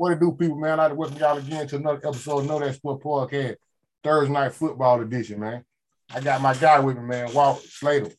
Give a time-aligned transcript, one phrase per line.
[0.00, 0.80] What it do, people, man?
[0.80, 3.56] I'd like welcome y'all again to another episode of Know That Sport Podcast,
[4.02, 5.62] Thursday night football edition, man.
[6.10, 8.10] I got my guy with me, man, Walt Slater.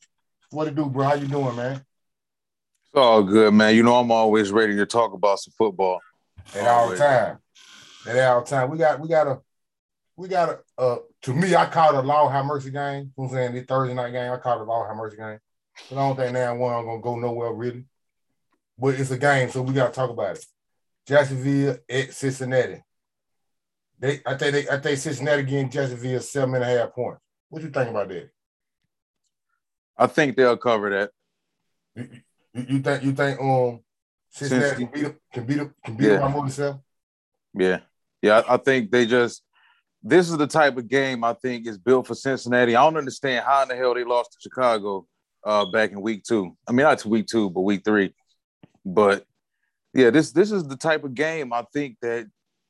[0.51, 1.05] What it do, bro?
[1.05, 1.77] How you doing, man?
[1.77, 3.73] It's all good, man.
[3.73, 5.99] You know I'm always ready to talk about some football.
[6.53, 7.39] And all the time.
[8.05, 8.69] At all time.
[8.69, 9.39] We got we got a
[10.15, 13.11] we got a uh to me, I call it a Law High Mercy game.
[13.17, 13.55] You know I'm saying?
[13.55, 15.39] The Thursday night game, I call it a Law High Mercy game.
[15.89, 17.85] But I don't think now one I'm gonna go nowhere really.
[18.77, 20.45] But it's a game, so we gotta talk about it.
[21.07, 22.83] Jacksonville at Cincinnati.
[23.99, 27.21] They, I think they, I think Cincinnati getting Jacksonville seven and a half points.
[27.49, 28.29] What you think about that?
[29.97, 31.11] I think they'll cover that.
[31.95, 32.09] You,
[32.53, 33.81] you, you think you think um
[34.29, 36.11] Cincinnati can beat them can beat them can beat yeah.
[36.13, 36.79] them by more than seven?
[37.53, 37.79] Yeah,
[38.21, 38.39] yeah.
[38.39, 39.43] I, I think they just
[40.01, 42.75] this is the type of game I think is built for Cincinnati.
[42.75, 45.05] I don't understand how in the hell they lost to Chicago
[45.43, 46.57] uh, back in week two.
[46.67, 48.13] I mean, not to week two, but week three.
[48.83, 49.25] But
[49.93, 52.27] yeah, this this is the type of game I think that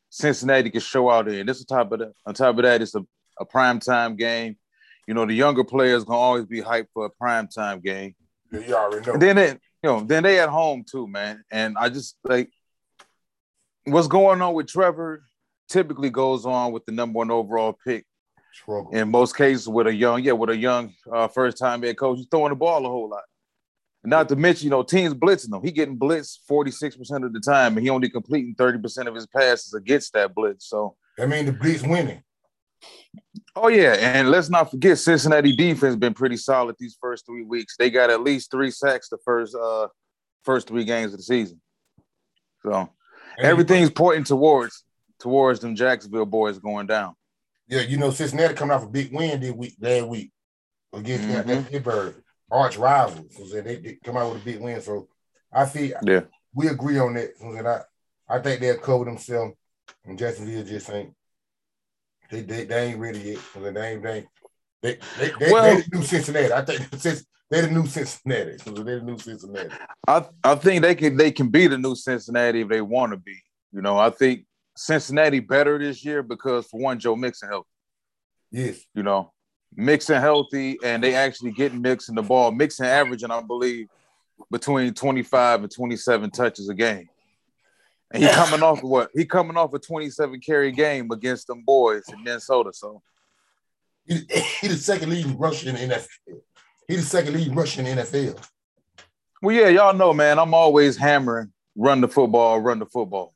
[0.10, 1.46] Cincinnati can show out in.
[1.46, 2.14] This is top of that.
[2.26, 3.06] On top of that, it's a,
[3.40, 4.58] a prime time game.
[5.08, 8.16] You know, the younger players gonna always be hyped for a prime time game.
[8.52, 9.14] Yeah, you already know.
[9.14, 11.44] And then it, you know, then they at home too, man.
[11.52, 12.50] And I just like
[13.86, 15.24] what's going on with Trevor
[15.70, 18.06] typically goes on with the number one overall pick.
[18.92, 22.18] In most cases, with a young, yeah, with a young uh, first time head coach,
[22.18, 23.24] he's throwing the ball a whole lot.
[24.04, 25.62] Not to mention, you know, teams blitzing him.
[25.64, 29.76] He getting blitzed 46% of the time, and he only completing 30% of his passes
[29.76, 30.68] against that blitz.
[30.68, 32.24] So I mean the blitz winning.
[33.56, 37.76] Oh yeah, and let's not forget Cincinnati defense been pretty solid these first three weeks.
[37.78, 39.88] They got at least three sacks the first uh
[40.44, 41.62] first three games of the season.
[42.64, 42.90] So
[43.38, 44.84] everything's pointing towards
[45.20, 47.14] towards them Jacksonville boys going down.
[47.68, 50.32] Yeah, you know Cincinnati coming off a big win this week last week
[50.94, 51.64] against mm-hmm.
[51.68, 52.16] Pittsburgh
[52.52, 53.36] arch rivals.
[53.36, 54.82] So they, they come out with a big win.
[54.82, 55.08] So
[55.52, 56.22] I feel yeah,
[56.54, 57.38] we agree on that.
[57.40, 59.56] So I I think they'll cover themselves.
[60.06, 61.14] And Jacksonville just ain't
[62.30, 63.40] they they, they ain't ready yet.
[63.54, 64.28] So they ain't they
[64.82, 66.54] they they, they, well, they the new Cincinnati.
[66.54, 68.58] I think since they're the new Cincinnati.
[68.58, 69.70] So they're the new Cincinnati.
[70.08, 73.18] I I think they can they can be the new Cincinnati if they want to
[73.18, 73.38] be.
[73.74, 74.46] You know, I think
[74.76, 77.70] Cincinnati better this year because for one, Joe Mixon helped.
[78.52, 78.80] Yes.
[78.94, 79.32] You know,
[79.76, 82.52] Mixon healthy, and they actually getting Mixon the ball.
[82.52, 83.88] Mixon averaging, I believe,
[84.50, 87.08] between 25 and 27 touches a game.
[88.14, 89.10] And he coming off of what?
[89.14, 92.72] He coming off a 27 carry game against them boys in Minnesota.
[92.74, 93.02] So
[94.06, 94.16] he,
[94.60, 96.42] he the second leading rusher in the NFL.
[96.88, 98.46] He the second leading rusher in the NFL.
[99.42, 100.40] Well, yeah, y'all know, man.
[100.40, 103.34] I'm always hammering, run the football, run the football.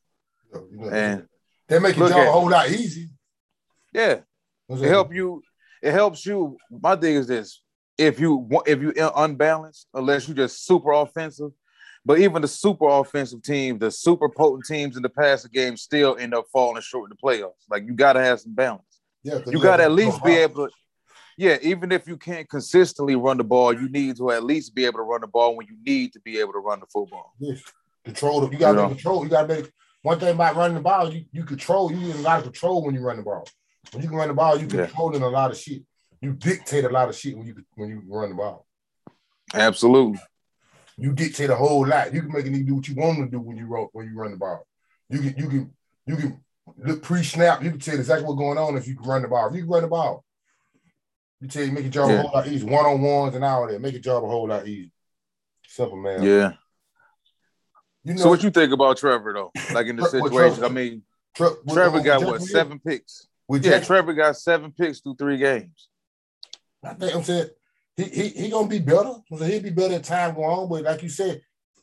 [0.92, 1.28] And
[1.68, 3.10] they make your job a whole lot easy.
[3.94, 4.20] Yeah.
[4.68, 5.42] It help you
[5.86, 6.58] it helps you.
[6.70, 7.62] My thing is this:
[7.98, 11.52] if you if you unbalanced, unless you just super offensive,
[12.04, 16.18] but even the super offensive teams, the super potent teams in the passing game still
[16.18, 17.70] end up falling short in the playoffs.
[17.70, 18.82] Like you got to have some balance.
[19.24, 20.74] Yeah, you got to at least be able to.
[21.38, 24.86] Yeah, even if you can't consistently run the ball, you need to at least be
[24.86, 27.34] able to run the ball when you need to be able to run the football.
[27.40, 27.62] Yes.
[28.06, 28.50] Control.
[28.52, 28.90] You got to you know?
[28.90, 29.24] control.
[29.24, 29.72] You got to make
[30.02, 31.14] one thing about running the ball.
[31.14, 31.92] You, you control.
[31.92, 33.46] You need a lot of control when you run the ball.
[33.92, 34.86] When you can run the ball, you yeah.
[34.86, 35.84] controlling a lot of shit.
[36.22, 38.66] You dictate a lot of shit when you when you run the ball.
[39.54, 40.20] Absolutely.
[40.98, 42.14] You dictate a whole lot.
[42.14, 44.16] You can make it do what you want to do when you run when you
[44.16, 44.66] run the ball.
[45.10, 45.74] You can you can
[46.06, 46.44] you can
[46.78, 47.64] look pre-snap.
[47.64, 49.48] You can tell exactly what's going on if you can run the ball.
[49.50, 50.24] If you can run the ball,
[51.42, 52.16] you tell you make your job yeah.
[52.16, 52.70] a whole lot easier.
[52.70, 54.90] One on ones and all that make your job a whole lot easier.
[55.68, 56.24] Simple man.
[56.24, 56.54] Yeah.
[58.04, 59.52] You know, so what you think about Trevor though?
[59.74, 61.04] Like in the situation, I mean,
[61.36, 63.28] Tre- Trevor got what seven picks?
[63.48, 65.90] With yeah, Trevor got seven picks through three games.
[66.84, 67.50] I think I'm saying
[67.96, 69.14] he he he gonna be better.
[69.30, 70.70] So he'll be better time go on.
[70.70, 71.42] But like you said,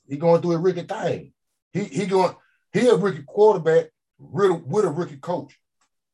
[0.09, 1.33] he going through a rookie thing.
[1.73, 2.35] He he going
[2.73, 3.87] he a rookie quarterback
[4.19, 5.57] with, with a rookie coach.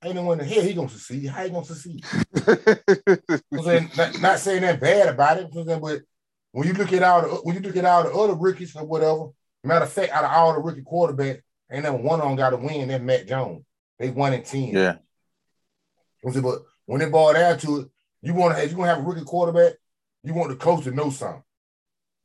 [0.04, 1.26] Ain't no one in here he gonna succeed.
[1.26, 2.04] How he gonna succeed?
[2.46, 6.02] I'm saying, not, not, saying that bad about it, saying, but
[6.52, 8.84] when you look at all the when you look at all the other rookies or
[8.84, 9.30] whatever,
[9.64, 11.40] matter of fact, out of all the rookie quarterbacks,
[11.70, 12.88] ain't never one of them got a win.
[12.88, 13.64] That Mac Jones.
[13.98, 14.68] They won in ten.
[14.68, 14.96] Yeah.
[16.22, 17.88] But when it boiled down to it,
[18.22, 19.74] you want to have you want to have a rookie quarterback.
[20.22, 21.42] You want the coach to know something.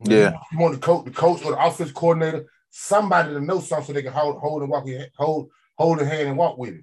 [0.02, 0.34] Yeah.
[0.52, 3.94] You want the coach, the coach or the offense coordinator, somebody to know something so
[3.94, 4.86] they can hold, hold and walk,
[5.18, 6.82] hold, hold a hand and walk with it.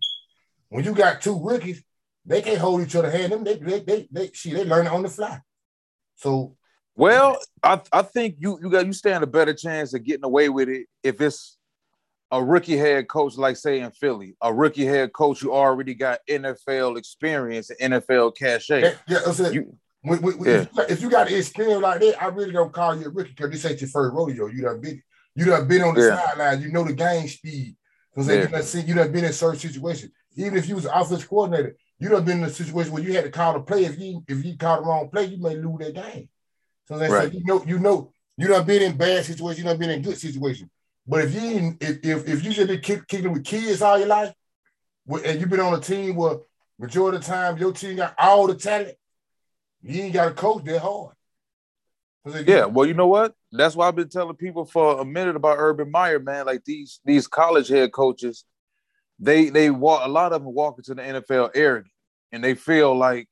[0.69, 1.83] When you got two rookies,
[2.25, 3.33] they can't hold each other hand.
[3.33, 5.41] Them they they they, they she they learn it on the fly.
[6.17, 6.57] So
[6.95, 10.49] well, I, I think you you got you stand a better chance of getting away
[10.49, 11.57] with it if it's
[12.31, 16.21] a rookie head coach, like say in Philly, a rookie head coach who already got
[16.29, 18.83] NFL experience and NFL cachet.
[19.09, 20.67] Yeah, yeah, you, when, when, yeah.
[20.89, 23.65] If you got experience like that, I really don't call you a rookie because this
[23.67, 24.47] ain't your first rodeo.
[24.47, 25.03] You done been,
[25.35, 26.25] you done been on the yeah.
[26.25, 26.63] sideline.
[26.63, 27.77] You know the game speed.
[28.15, 28.43] Because yeah.
[28.43, 30.13] you done seen, you done been in certain situations.
[30.37, 33.13] Even if you was an offense coordinator, you done been in a situation where you
[33.13, 33.85] had to call the play.
[33.85, 36.29] If you if you call the wrong play, you may lose that game.
[36.87, 37.33] So right.
[37.33, 40.19] you know, you know, you done been in bad situations, you done been in good
[40.19, 40.71] situations.
[41.11, 44.07] But if you if if, if you just been kick, kicking with kids all your
[44.07, 44.33] life,
[45.09, 46.37] and you've been on a team where
[46.79, 48.95] majority of the time your team got all the talent,
[49.83, 51.17] you ain't got to coach that hard.
[52.47, 53.35] Yeah, well, you know what?
[53.51, 56.47] That's why I've been telling people for a minute about Urban Meyer, man.
[56.47, 58.45] Like these these college head coaches,
[59.19, 61.93] they they walk a lot of them walk into the NFL arrogant,
[62.31, 63.27] and they feel like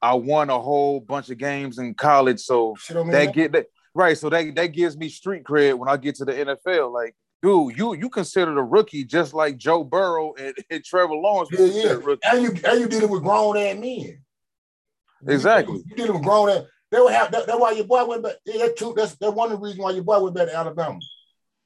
[0.00, 4.16] I won a whole bunch of games in college, so that get that right.
[4.16, 6.92] So that that gives me street cred when I get to the NFL.
[6.92, 11.50] Like, dude, you you considered a rookie just like Joe Burrow and, and Trevor Lawrence.
[11.52, 12.14] Yeah, yeah.
[12.30, 14.18] And you and you did it with grown ass men.
[15.26, 15.76] Exactly.
[15.76, 16.64] You, you did it with grown ass.
[16.90, 18.36] They would have that, that's why your boy went back.
[18.44, 20.56] Yeah, that two, that's that's one of the reasons why your boy went back to
[20.56, 20.98] Alabama.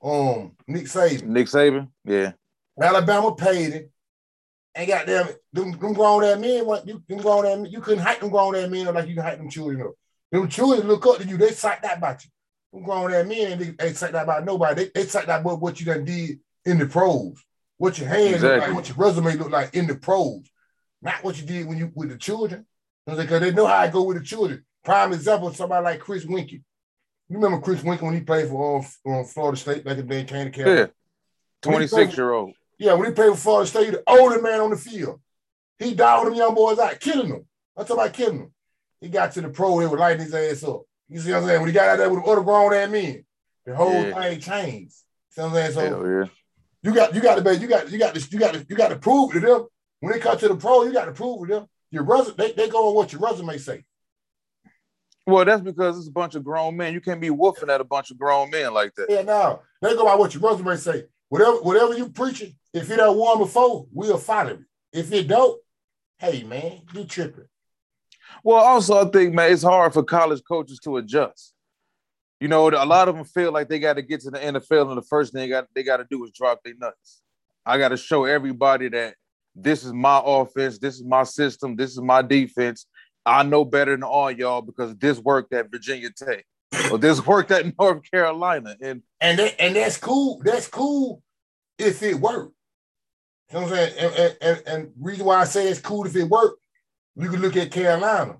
[0.02, 1.25] Um, Nick Saban.
[1.25, 2.32] Nick Saban, yeah.
[2.80, 3.90] Alabama paid it.
[4.75, 8.02] And goddamn it, them, them grown ass men, you them grown ass men, you couldn't
[8.02, 9.94] hype them grown ass men like you can hype them children up.
[10.30, 12.30] Them children look up to you, they cite that about you.
[12.72, 14.84] Them grown ass men, and they, they cite that about nobody.
[14.84, 17.42] They, they cite that about what you done did in the pros,
[17.78, 18.58] what your hands exactly.
[18.58, 20.42] look like, what your resume look like in the pros,
[21.00, 22.66] not what you did when you with the children.
[23.06, 24.64] Because they know how I go with the children.
[24.84, 26.62] Prime example, somebody like Chris Weinke.
[27.30, 30.25] You remember Chris Weinke when he played for uh, Florida State back in the day,
[30.25, 30.80] came to Carolina?
[30.80, 32.52] Yeah, 26 year old.
[32.78, 35.20] Yeah, when he played for Florida State, the older man on the field.
[35.78, 37.46] He dogged them young boys out, killing them.
[37.76, 38.52] I'm talking about killing them.
[39.00, 40.82] He got to the pro, they were lighting his ass up.
[41.08, 41.60] You see what I'm saying?
[41.60, 43.24] When he got out there with the other grown ass men,
[43.64, 44.14] the whole yeah.
[44.14, 44.94] thing changed.
[45.30, 45.72] See what I'm saying?
[45.72, 46.24] So yeah.
[46.82, 48.88] you got you got to you got you got to you got to you got
[48.88, 49.66] to prove to them.
[50.00, 51.66] When they come to the pro, you got to prove to them.
[51.90, 53.84] Your resume, they, they go on what your resume say.
[55.26, 56.94] Well, that's because it's a bunch of grown men.
[56.94, 59.06] You can't be woofing at a bunch of grown men like that.
[59.10, 59.60] Yeah, no.
[59.82, 61.04] They go by what your resume say.
[61.28, 64.60] Whatever, whatever you preaching, if it ain't won before, we'll follow it.
[64.92, 65.60] If it don't,
[66.18, 67.44] hey man, you tripping.
[68.44, 71.52] Well, also I think, man, it's hard for college coaches to adjust.
[72.40, 74.88] You know, a lot of them feel like they got to get to the NFL,
[74.88, 77.20] and the first thing they got they got to do is drop their nuts.
[77.66, 79.14] I got to show everybody that
[79.54, 82.86] this is my offense, this is my system, this is my defense,
[83.28, 86.44] I know better than all y'all because this worked at Virginia Tech
[86.90, 88.76] or this worked at North Carolina.
[88.80, 90.40] And and that, and that's cool.
[90.44, 91.22] That's cool
[91.78, 92.54] if it worked.
[93.52, 93.94] You know what I'm saying?
[93.98, 96.60] And, and, and, and reason why I say it's cool if it worked,
[97.18, 98.36] you can look at Carolina.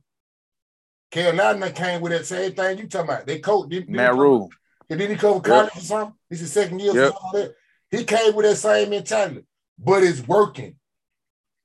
[1.11, 3.27] Carolina came with that same thing you talking about.
[3.27, 4.51] They coach didn't Matt Rhule.
[4.89, 5.83] Did he cover college yep.
[5.83, 6.15] or something?
[6.31, 7.55] This is second year yep.
[7.91, 9.45] He came with that same mentality,
[9.79, 10.77] but it's working.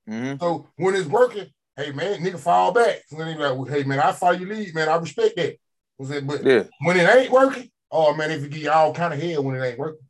[0.10, 0.40] Mm-hmm.
[0.40, 3.02] So when it's working, hey man, nigga fall back.
[3.08, 4.90] So then like, well, hey man, I follow you lead, man.
[4.90, 5.58] I respect that.
[6.00, 6.64] But yeah.
[6.82, 9.66] when it ain't working, oh man, if you get all kind of hell when it
[9.66, 10.06] ain't working.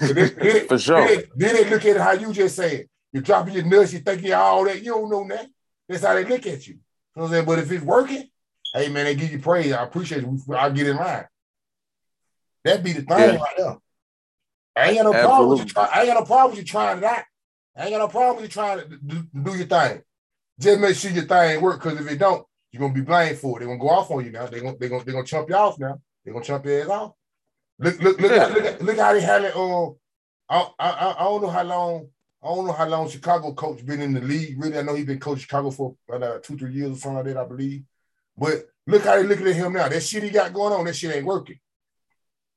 [0.00, 1.06] then, then, For sure.
[1.06, 2.86] Then, then, they look at it how you just said.
[3.12, 4.82] You're dropping your nuts, you think you all that.
[4.82, 5.46] You don't know that.
[5.88, 6.74] That's how they look at you.
[6.74, 6.80] You
[7.16, 7.44] know I'm saying?
[7.44, 8.28] But if it's working,
[8.74, 9.72] hey man, they give you praise.
[9.72, 10.28] I appreciate it.
[10.54, 11.26] I'll get in line.
[12.64, 13.36] That'd be the thing yeah.
[13.36, 13.76] right there.
[14.76, 15.22] I ain't got no Absolutely.
[15.22, 17.24] problem with you try, I ain't got no problem with you trying it out.
[17.76, 20.02] I ain't got no problem with you trying to do, do your thing.
[20.60, 23.56] Just make sure your thing work, because if it don't, you're gonna be blamed for
[23.56, 23.60] it.
[23.60, 24.46] They're gonna go off on you now.
[24.46, 26.00] They're gonna they're gonna they're gonna chump you off now.
[26.24, 27.12] They're gonna chump your ass off.
[27.78, 28.44] Look look look, yeah.
[28.44, 29.56] at, look, look how they had it.
[29.56, 29.96] Um,
[30.48, 32.08] I, I I don't know how long.
[32.42, 34.62] I don't know how long Chicago coach been in the league.
[34.62, 37.24] Really, I know he's been coaching Chicago for about two, three years or something like
[37.26, 37.82] that, I believe.
[38.36, 39.88] But look how they looking at him now.
[39.88, 41.58] That shit he got going on, that shit ain't working.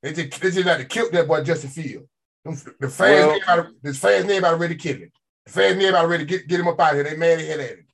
[0.04, 2.08] They just, they just like to kill that boy Justin Field.
[2.44, 5.12] The fans, well, about, the fans name about ready to kill him.
[5.46, 7.04] The fans name about ready to get, get him up out here.
[7.04, 7.86] They mad head at him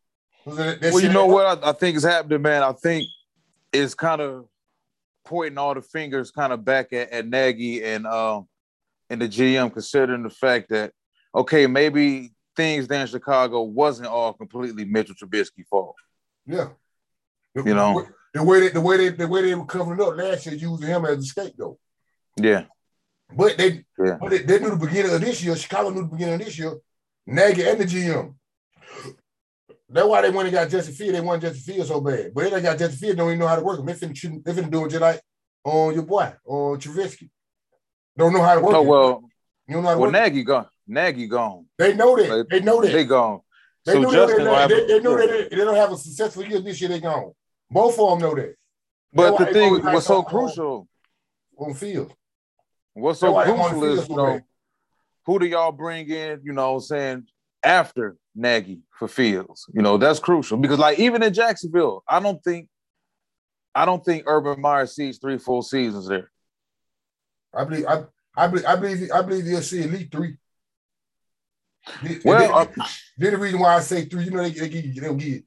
[0.48, 2.64] well, you know what I, I, think is happening, man.
[2.64, 3.08] I think
[3.74, 4.46] it's kind of
[5.26, 8.48] pointing all the fingers kind of back at, at Nagy and um
[9.10, 10.94] and the GM, considering the fact that
[11.38, 15.96] okay, maybe things there in Chicago wasn't all completely Mitchell Trubisky fault.
[16.46, 16.70] Yeah,
[17.56, 20.18] the, you know the way they, the way they the way they were covering up
[20.18, 21.78] last year, using him as a scapegoat.
[22.36, 22.66] Yeah,
[23.36, 24.18] but they yeah.
[24.20, 25.56] but they, they knew the beginning of this year.
[25.56, 26.76] Chicago knew the beginning of this year.
[27.26, 28.36] Nagy and the GM
[29.90, 31.16] that's why they went and got Justin Field.
[31.16, 32.34] They want Justin Field so bad.
[32.34, 33.86] But they got Justin Field, don't even know how to work him.
[33.86, 35.22] They finna, they finna do it just like
[35.64, 37.30] on your boy, on Trubisky.
[38.18, 39.24] Don't know how to work Oh, well,
[39.68, 40.68] you know how to well, work Nagy gone.
[40.88, 41.66] Nagy gone.
[41.78, 42.48] They know that.
[42.50, 42.92] they know that.
[42.92, 43.42] They gone.
[43.86, 45.98] They so know Justin that they, they, they, know that they, they, don't have a
[45.98, 46.90] successful year this year.
[46.90, 47.32] They gone.
[47.70, 48.56] Both of them know that.
[49.14, 50.88] But the thing, what's so crucial
[51.58, 52.14] on, field.
[52.94, 54.42] What's so crucial is, you know,
[55.26, 56.42] who do y'all bring in?
[56.44, 57.26] You know, saying
[57.64, 59.66] after Nagy for Fields.
[59.74, 62.68] You know, that's crucial because like even in Jacksonville, I don't think
[63.74, 66.32] I don't think Urban Meyer sees three full seasons there.
[67.54, 68.04] I believe I,
[68.36, 70.38] I believe I believe I believe he'll see at least three.
[72.24, 72.86] Well, then, uh,
[73.18, 75.18] then, the reason why I say three, you know, they, they give you, they don't
[75.18, 75.44] give you,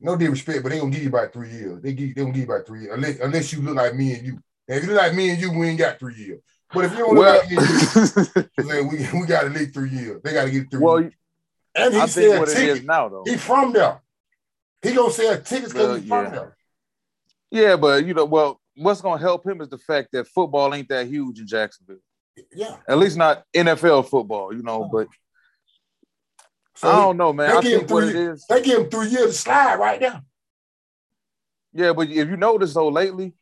[0.00, 1.80] no disrespect, but they gonna give you about three years.
[1.82, 4.14] They give, they gonna give you about three years, unless, unless you look like me
[4.14, 4.32] and you.
[4.68, 6.40] And if you look like me and you, we ain't got three years.
[6.72, 9.74] But if you don't well, look like me and you, we, we got at least
[9.74, 10.22] three years.
[10.22, 10.80] They got to get three.
[10.80, 11.12] Well, years.
[11.74, 12.62] and he I said what ticket.
[12.62, 13.24] it is now, though.
[13.26, 14.00] He from there.
[14.82, 16.56] He gonna sell tickets because well, he from there.
[17.50, 20.88] Yeah, but you know, well, what's gonna help him is the fact that football ain't
[20.88, 21.98] that huge in Jacksonville.
[22.52, 22.76] Yeah.
[22.88, 25.08] At least not NFL football, you know, but
[26.74, 27.56] so I don't know, man.
[27.56, 28.44] I think what it is.
[28.48, 30.22] They give him three years to slide right now.
[31.72, 33.34] Yeah, but if you notice though, lately,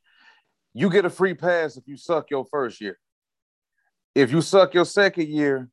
[0.73, 2.99] you get a free pass if you suck your first year.
[4.15, 5.69] If you suck your second year,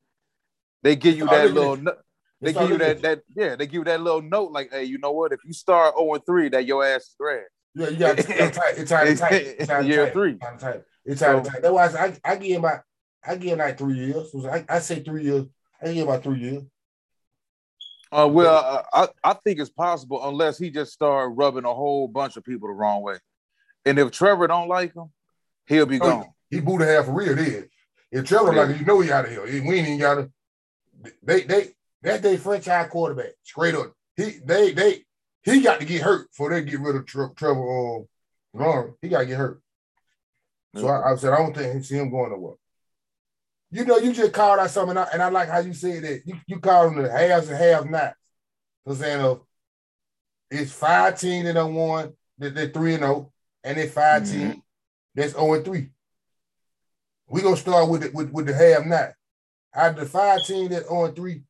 [0.83, 1.75] they give you that little.
[1.77, 1.93] No,
[2.41, 3.55] they give you that that yeah.
[3.55, 5.33] They give you that little note like, hey, you know what?
[5.33, 7.43] If you start zero oh and three, that your ass is grass.
[7.73, 8.77] Yeah, you got it's tight.
[8.77, 9.33] It's time to tight.
[9.33, 10.13] It's time year tight.
[10.13, 10.31] three.
[10.31, 10.81] It's time to tight.
[11.05, 11.61] It's time to tight.
[11.61, 12.81] That's why I, I give him about
[13.25, 14.33] I give him like three years.
[14.45, 15.45] I, I say three years.
[15.81, 16.63] I give him about three years.
[18.11, 22.37] Uh, well, I, I think it's possible unless he just started rubbing a whole bunch
[22.37, 23.17] of people the wrong way.
[23.85, 25.11] And if Trevor don't like him,
[25.65, 26.25] he'll be oh, gone.
[26.49, 27.69] He, booed a half for real then.
[28.11, 28.61] If Trevor yeah.
[28.61, 29.43] like him, you know he out of here.
[29.43, 30.31] We ain't even got to.
[31.23, 31.69] They they
[32.01, 33.93] that day franchise quarterback straight up.
[34.15, 35.03] He they they
[35.43, 38.07] he got to get hurt before they get rid of Trevor um,
[38.53, 38.97] Lawrence.
[39.01, 39.61] He got to get hurt.
[40.75, 40.87] So.
[40.87, 42.57] I, I, said I don't think he see him going to work.
[43.77, 46.01] You know, you just called out something, and I, and I like how you said
[46.01, 46.23] that.
[46.25, 48.15] You, you called them the halves and half nots.
[48.87, 49.41] So saying of
[50.49, 53.31] it's five teams that don't won, that they're three and zero, oh,
[53.63, 54.39] and it's 5 mm-hmm.
[54.39, 54.61] teams
[55.13, 55.89] that's zero and three.
[57.29, 59.11] We're gonna start with the, with, with the half not.
[59.75, 61.43] Out of the five teams that on three,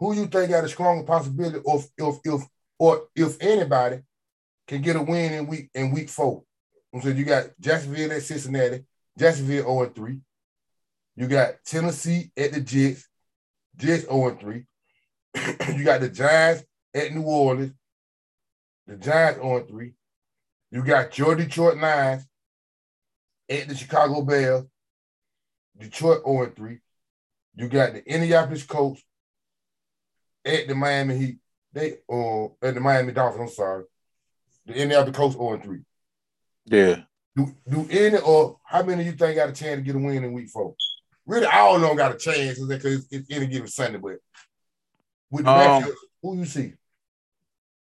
[0.00, 2.42] who you think got a stronger possibility of if if
[2.80, 4.00] or if anybody
[4.66, 6.42] can get a win in week in week four?
[7.00, 8.82] So you got Jacksonville at Cincinnati,
[9.16, 10.20] Jacksonville 0 and 3.
[11.22, 13.06] You got Tennessee at the Jets,
[13.76, 14.64] Jets 0 and 3.
[15.76, 17.74] you got the Giants at New Orleans,
[18.88, 19.92] the Giants 0 and 3.
[20.72, 22.26] You got your Detroit Lions
[23.48, 24.64] at the Chicago Bears,
[25.78, 26.78] Detroit 0 and 3.
[27.54, 29.04] You got the Indianapolis Colts
[30.44, 31.38] at the Miami Heat.
[31.72, 33.84] They uh at the Miami Dolphins, I'm sorry.
[34.66, 35.78] The Indianapolis Colts 0 and 3.
[36.66, 37.02] Yeah.
[37.36, 40.00] Do do any or how many of you think got a chance to get a
[40.00, 40.74] win in week four?
[41.26, 44.16] Really, all of them got a chance because it's, it's any given Sunday, but
[45.30, 46.74] with the um, matchup, who you see?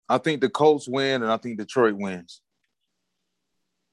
[0.10, 2.42] I think the Colts win, and I think Detroit wins.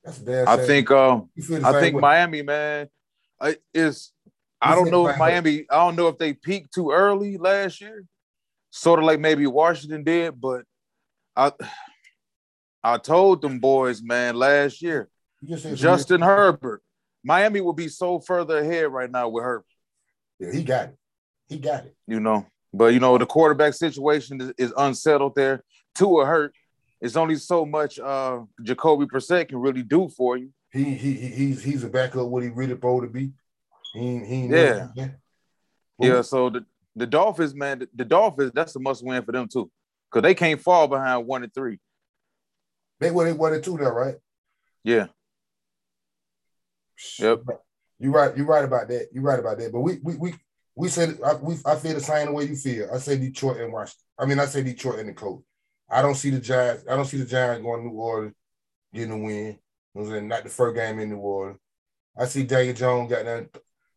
[0.04, 0.48] That's bad.
[0.48, 1.30] I think um,
[1.64, 2.00] I think way.
[2.00, 2.88] Miami, man,
[3.72, 4.12] is
[4.60, 5.66] I don't know if Miami.
[5.70, 8.04] I don't know if they peaked too early last year,
[8.70, 10.40] sort of like maybe Washington did.
[10.40, 10.64] But
[11.36, 11.52] I,
[12.82, 15.08] I told them boys, man, last year,
[15.74, 16.82] Justin Herbert,
[17.24, 19.66] Miami will be so further ahead right now with Herbert.
[20.38, 20.96] Yeah, he got it.
[21.48, 21.96] He got it.
[22.06, 25.62] You know, but you know the quarterback situation is, is unsettled there.
[25.94, 26.54] Tua hurt.
[27.00, 30.50] It's only so much uh Jacoby Brissett can really do for you.
[30.72, 33.32] He he he's he's a backup what he really supposed to be.
[33.94, 34.88] He he yeah.
[36.00, 39.48] Yeah, so the, the Dolphins, man, the, the Dolphins, that's a must win for them
[39.48, 39.70] too.
[40.10, 41.80] Because they can't fall behind one and three.
[43.00, 44.16] They were one and two now, right?
[44.84, 45.06] Yeah.
[47.18, 47.40] Yep.
[47.98, 48.36] You're right.
[48.36, 49.08] You're right about that.
[49.12, 49.72] You're right about that.
[49.72, 50.34] But we we we
[50.74, 52.88] we said I, we, I feel the same way you feel.
[52.92, 54.04] I say Detroit and Washington.
[54.18, 55.42] I mean, I say Detroit and the coach.
[55.90, 56.84] I don't see the Giants.
[56.88, 58.34] I don't see the Giants going to New Orleans
[58.92, 59.58] getting a win.
[59.94, 61.58] Not the first game in New Orleans.
[62.16, 63.48] I see Daniel Jones got that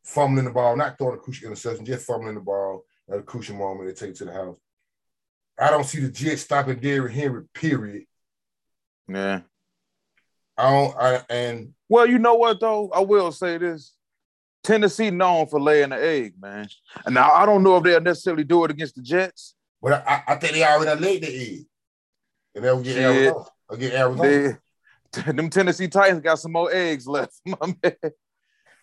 [0.04, 3.56] fumbling the ball, not throwing a crucial interception, just fumbling the ball at a crucial
[3.56, 4.58] moment to take it to the house.
[5.60, 7.44] I don't see the Jets stopping Derrick Henry.
[7.54, 8.06] Period.
[9.08, 9.42] Yeah.
[10.58, 10.96] I don't.
[10.98, 13.94] I and well, you know what though, I will say this:
[14.64, 16.68] Tennessee known for laying the egg, man.
[17.06, 19.56] And now I don't know if they'll necessarily do it against the Jets.
[19.82, 21.66] But I, I think they already laid the egg.
[22.54, 23.46] And they'll get Arizona.
[23.70, 24.60] They'll get Arizona.
[25.14, 27.96] They, them Tennessee Titans got some more eggs left, my man.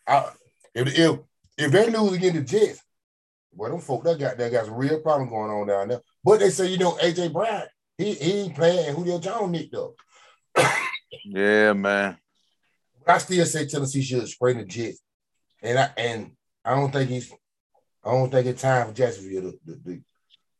[0.06, 0.30] I,
[0.74, 1.18] if, if
[1.56, 2.82] if they lose against the Jets,
[3.52, 6.00] well, them folk that got that got some real problem going on down there.
[6.24, 7.64] But they say, you know, AJ Brown,
[7.96, 9.94] he, he ain't playing and Julio Jones nicked up.
[11.24, 12.16] yeah, man.
[13.04, 15.00] But I still say Tennessee should spray the Jets.
[15.62, 16.30] And I and
[16.64, 17.32] I don't think he's
[18.04, 20.00] I don't think it's time for Jacksonville to, to,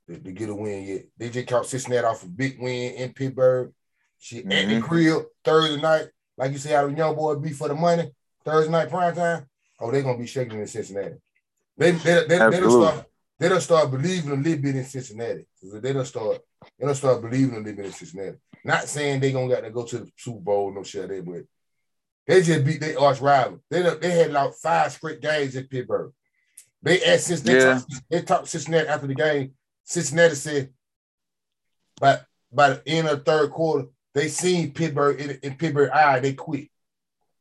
[0.08, 1.02] to, to get a win yet.
[1.16, 3.72] They just caught Cincinnati off a big win in Pittsburgh.
[4.18, 4.52] She mm-hmm.
[4.52, 7.74] at the crib Thursday night, like you say, how the young boy be for the
[7.74, 8.10] money.
[8.44, 9.46] Thursday night prime time.
[9.80, 11.16] Oh, they're gonna be shaking in Cincinnati.
[11.76, 13.06] They they they, they don't start
[13.38, 15.46] they don't start believing a little bit in Cincinnati.
[15.62, 16.40] They don't start
[16.78, 18.38] they don't start believing a little bit in Cincinnati.
[18.68, 21.44] Not saying they gonna got to go to the Super Bowl, no shit there, but
[22.26, 23.60] they just beat their arch rival.
[23.70, 26.12] They they had like five straight games at Pittsburgh.
[26.82, 27.78] They asked since they, yeah.
[27.78, 29.54] talked, they talked Cincinnati after the game.
[29.84, 30.68] Cincinnati said,
[31.98, 32.18] by
[32.52, 36.34] by the end of the third quarter, they seen Pittsburgh in, in Pittsburgh eye, they
[36.34, 36.68] quit.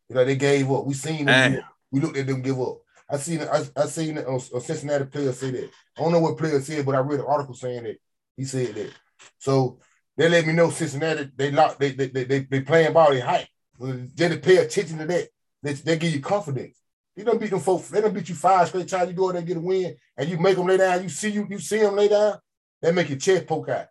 [0.07, 0.85] You know, they gave up.
[0.85, 1.61] We seen them.
[1.91, 2.77] We looked at them give up.
[3.09, 5.69] I seen I, I seen a, a Cincinnati player say that.
[5.97, 7.97] I don't know what player said, but I read an article saying that
[8.37, 8.93] he said that.
[9.39, 9.79] So
[10.17, 13.19] they let me know Cincinnati they lock they they they, they, they playing ball they
[13.19, 13.47] hype.
[13.79, 15.29] They to pay attention to that.
[15.61, 16.81] They, they give you confidence.
[17.15, 17.89] You don't beat them folks.
[17.89, 19.09] They don't beat you five straight times.
[19.09, 21.03] You go in there get a win, and you make them lay down.
[21.03, 22.37] You see you you see them lay down.
[22.81, 23.87] They make your chest poke out.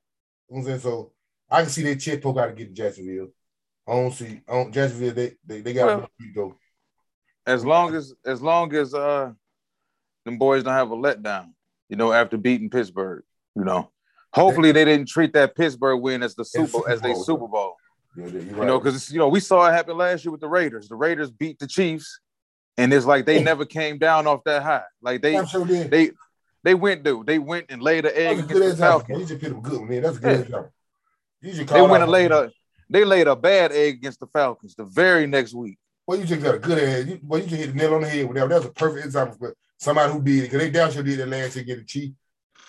[0.48, 0.80] You know what I'm saying?
[0.80, 1.12] So
[1.50, 3.28] I can see their chest poke out to get Jacksonville.
[3.86, 5.14] I don't see I don't, Jacksonville.
[5.14, 6.56] They they, they got well, to go.
[7.46, 9.32] As long as as long as uh
[10.24, 11.52] them boys don't have a letdown,
[11.88, 13.90] you know, after beating Pittsburgh, you know.
[14.36, 17.74] Hopefully they didn't treat that Pittsburgh win as the Super as they Super Bowl.
[18.14, 18.34] Yeah, right.
[18.34, 20.88] You know, because you know we saw it happen last year with the Raiders.
[20.88, 22.20] The Raiders beat the Chiefs,
[22.76, 24.84] and it's like they never came down off that high.
[25.00, 26.10] Like they sure they
[26.62, 27.26] they went dude.
[27.26, 29.20] They went and laid an egg against the Falcons.
[29.20, 30.02] You just put them good, man.
[30.02, 30.48] That's good.
[31.42, 31.64] Yeah.
[31.64, 32.50] They went and laid a
[32.90, 35.78] they laid a bad egg against the Falcons the very next week.
[36.06, 37.08] Well, you just got a good egg.
[37.08, 38.48] You, well, you just hit the nail on the head that.
[38.48, 41.26] That's a perfect example for somebody who did it because they down sure did it
[41.26, 42.12] last year get the Chief.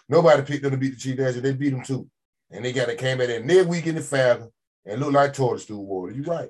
[0.09, 1.41] Nobody picked them to beat the Chief last year.
[1.41, 2.09] They beat them too,
[2.51, 4.51] and they got it came at that next week in the Falcons
[4.85, 6.13] and look like toilet stool water.
[6.13, 6.49] You right.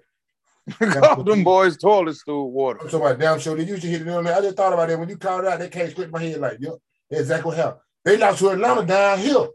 [0.80, 2.80] Call them boys toilet stool water.
[2.82, 4.36] I'm talking about damn sure they usually hit it on there.
[4.36, 5.60] I just thought about that when you called out.
[5.60, 6.74] They came straight in my head like, yep,
[7.10, 9.48] exactly how they lost to Atlanta down here.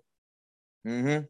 [0.86, 1.24] Mm-hmm.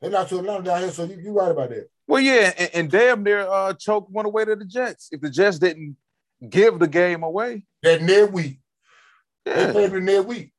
[0.00, 1.88] They lost to Atlanta down here, so you you right about that.
[2.06, 5.08] Well, yeah, and, and damn near uh, choked one away to the Jets.
[5.10, 5.96] If the Jets didn't
[6.46, 8.60] give the game away, that near week,
[9.46, 9.66] yeah.
[9.66, 10.52] they played the near week.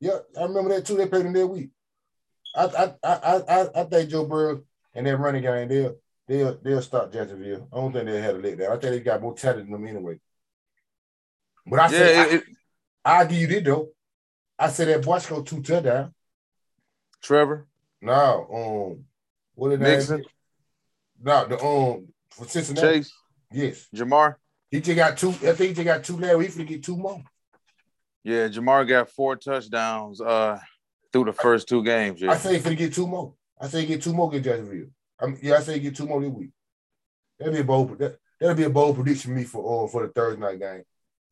[0.00, 0.96] Yeah, I remember that too.
[0.96, 1.70] They played the near week.
[2.54, 4.62] I I I I, I think Joe Burrow
[4.94, 5.96] and that running game, they'll
[6.28, 7.68] they'll they'll stop Jacksonville.
[7.72, 8.72] I don't think they had a leg there.
[8.72, 10.18] I think they got more talent than them anyway.
[11.66, 12.44] But I said yeah, it,
[13.04, 13.88] I, will give you this though.
[14.58, 16.14] I said that boy go two touchdown.
[17.22, 17.66] Trevor?
[18.00, 19.04] No, um,
[19.54, 20.24] what did Mixon?
[21.22, 23.00] No, the um for Cincinnati.
[23.00, 23.12] Chase.
[23.52, 23.86] Yes.
[23.94, 24.36] Ja'Marr.
[24.70, 25.30] He just got two.
[25.30, 26.42] I think he just got two left.
[26.42, 27.22] He finna get two more.
[28.24, 30.58] Yeah, Ja'Marr got four touchdowns uh
[31.12, 32.20] through the first two games.
[32.20, 32.32] Yeah.
[32.32, 33.34] I say he finna get two more.
[33.60, 34.88] I say get two more against Jacksonville.
[35.20, 36.50] I mean, yeah, I say get two more this week.
[37.38, 37.98] That'll be a bold.
[37.98, 40.82] That, that'll be a bold prediction for me for uh, for the Thursday night game.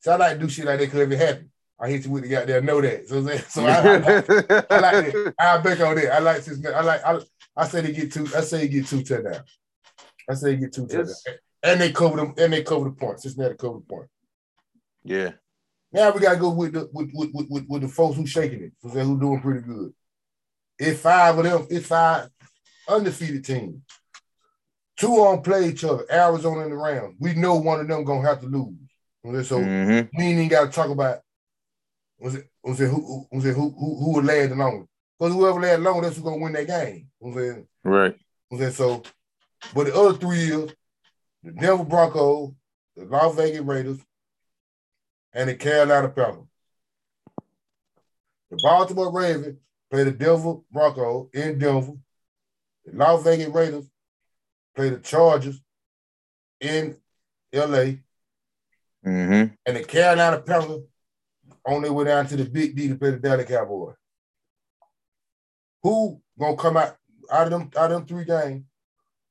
[0.00, 1.50] So I like to do shit like that because if it happen,
[1.80, 3.08] I hit you with the goddamn know that.
[3.08, 5.34] So, so I, I, I, I like it.
[5.38, 6.12] I bet on that.
[6.12, 6.64] I like this.
[6.64, 7.04] I like.
[7.04, 7.18] I,
[7.56, 8.26] I say they get two.
[8.36, 9.58] I say they get two touchdowns.
[10.30, 11.24] I say they get two touchdowns,
[11.62, 12.34] and they cover them.
[12.38, 13.22] And they cover the points.
[13.22, 14.08] Cincinnati cover the point.
[15.02, 15.32] Yeah.
[15.92, 18.72] Now we gotta go with the with with, with, with the folks who shaking it,
[18.82, 19.92] who doing pretty good.
[20.78, 21.66] It's five of them.
[21.70, 22.28] It's five
[22.88, 23.82] undefeated teams.
[24.96, 26.04] Two on play each other.
[26.10, 27.16] Arizona in the round.
[27.18, 29.46] We know one of them gonna have to lose.
[29.46, 30.16] So mm-hmm.
[30.18, 31.20] we ain't even got to talk about
[32.18, 34.88] was it was it who was it who who, who would last the longest?
[35.18, 37.08] Because whoever last longer, that's who's gonna win that game.
[37.20, 38.16] Was it right?
[38.50, 39.02] Was it so?
[39.74, 40.72] But the other three years,
[41.42, 42.52] the Denver Broncos,
[42.96, 43.98] the Las Vegas Raiders,
[45.34, 46.44] and the Carolina Panthers.
[48.50, 49.58] The Baltimore Ravens
[49.90, 51.94] play the Denver Broncos in Denver.
[52.84, 53.88] The Las Vegas Raiders
[54.74, 55.60] play the Chargers
[56.60, 56.96] in
[57.52, 57.94] LA.
[59.04, 59.54] Mm-hmm.
[59.66, 60.82] And the Carolina Panthers
[61.64, 63.94] on their way down to the Big D to play the Dallas Cowboys.
[65.82, 66.96] Who gonna come out
[67.30, 68.64] out of them out of them three games?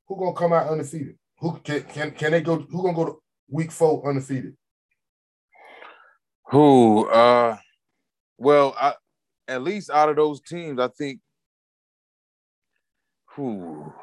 [0.08, 1.18] Who gonna come out undefeated?
[1.40, 2.58] Who can can, can they go?
[2.58, 4.56] Who gonna go to week four undefeated?
[6.52, 7.08] Who?
[7.08, 7.58] Uh,
[8.38, 8.94] well, I,
[9.48, 11.20] at least out of those teams, I think.
[13.36, 13.94] Who?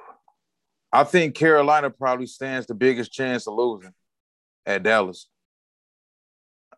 [0.90, 3.92] I think Carolina probably stands the biggest chance of losing
[4.64, 5.28] at Dallas.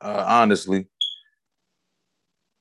[0.01, 0.87] Uh, honestly.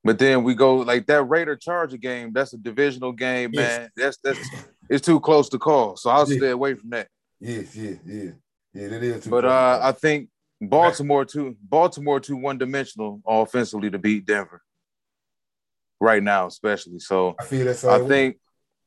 [0.04, 2.32] But then we go like that Raider Charger game.
[2.32, 3.89] That's a divisional game, man.
[3.98, 4.17] Yes.
[4.24, 5.98] That's that's it's too close to call.
[5.98, 7.08] So I'll stay away from that.
[7.39, 8.32] Yes, yeah, yeah,
[8.74, 8.84] yeah.
[8.84, 9.28] It is.
[9.28, 10.30] but uh, I think
[10.62, 11.56] Baltimore too.
[11.62, 14.62] Baltimore too one dimensional offensively to beat Denver
[16.00, 17.00] right now, especially.
[17.00, 17.84] So I feel that's.
[17.84, 18.38] I think,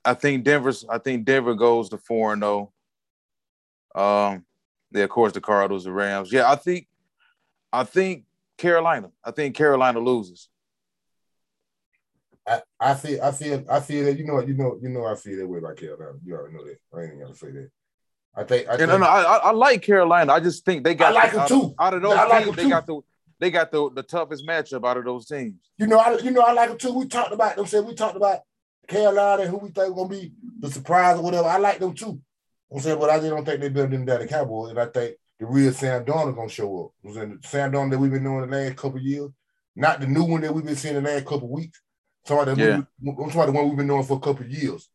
[0.05, 0.85] I think Denver's.
[0.89, 2.73] I think Denver goes to four and zero.
[3.95, 4.27] Oh.
[4.27, 4.45] Um,
[4.91, 6.33] yeah, of course the Cardinals, the Rams.
[6.33, 6.87] Yeah, I think,
[7.73, 8.25] I think
[8.59, 9.11] Carolina.
[9.25, 10.49] I think Carolina loses.
[12.47, 15.15] I, I feel, I feel, I feel that you know, you know, you know, I
[15.15, 16.19] feel that way about Carolina.
[16.25, 16.79] You already know that.
[16.95, 17.71] I ain't gonna say that.
[18.35, 18.69] I think.
[18.69, 20.33] I, think, no, no, I, I like Carolina.
[20.33, 21.13] I just think they got.
[21.13, 21.75] I like them too.
[21.79, 23.01] Out of those I like teams, they got the
[23.39, 25.55] they got the, the toughest matchup out of those teams.
[25.77, 26.93] You know, I you know I like them too.
[26.93, 27.67] We talked about them.
[27.67, 28.41] Said we talked about
[28.89, 31.49] Carolina who we think gonna be the surprise or whatever.
[31.49, 32.21] I like them too.
[32.73, 34.71] I'm saying, but I just don't think they're better than the Cowboys.
[34.71, 36.91] And I think the real Sam Darnold gonna show up.
[37.05, 39.31] I'm saying Sam Darnold that we've been knowing the last couple years.
[39.75, 41.81] not the new one that we've been seeing the last couple weeks.
[42.29, 42.83] About Yeah.
[43.03, 44.89] we, I'm talking about the one we've been knowing for a couple of years.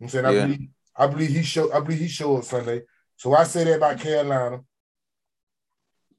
[0.00, 0.46] I'm saying I Yeah.
[0.46, 2.82] believe I believe he showed I believe he showed up Sunday.
[3.16, 4.60] So I say that about Carolina.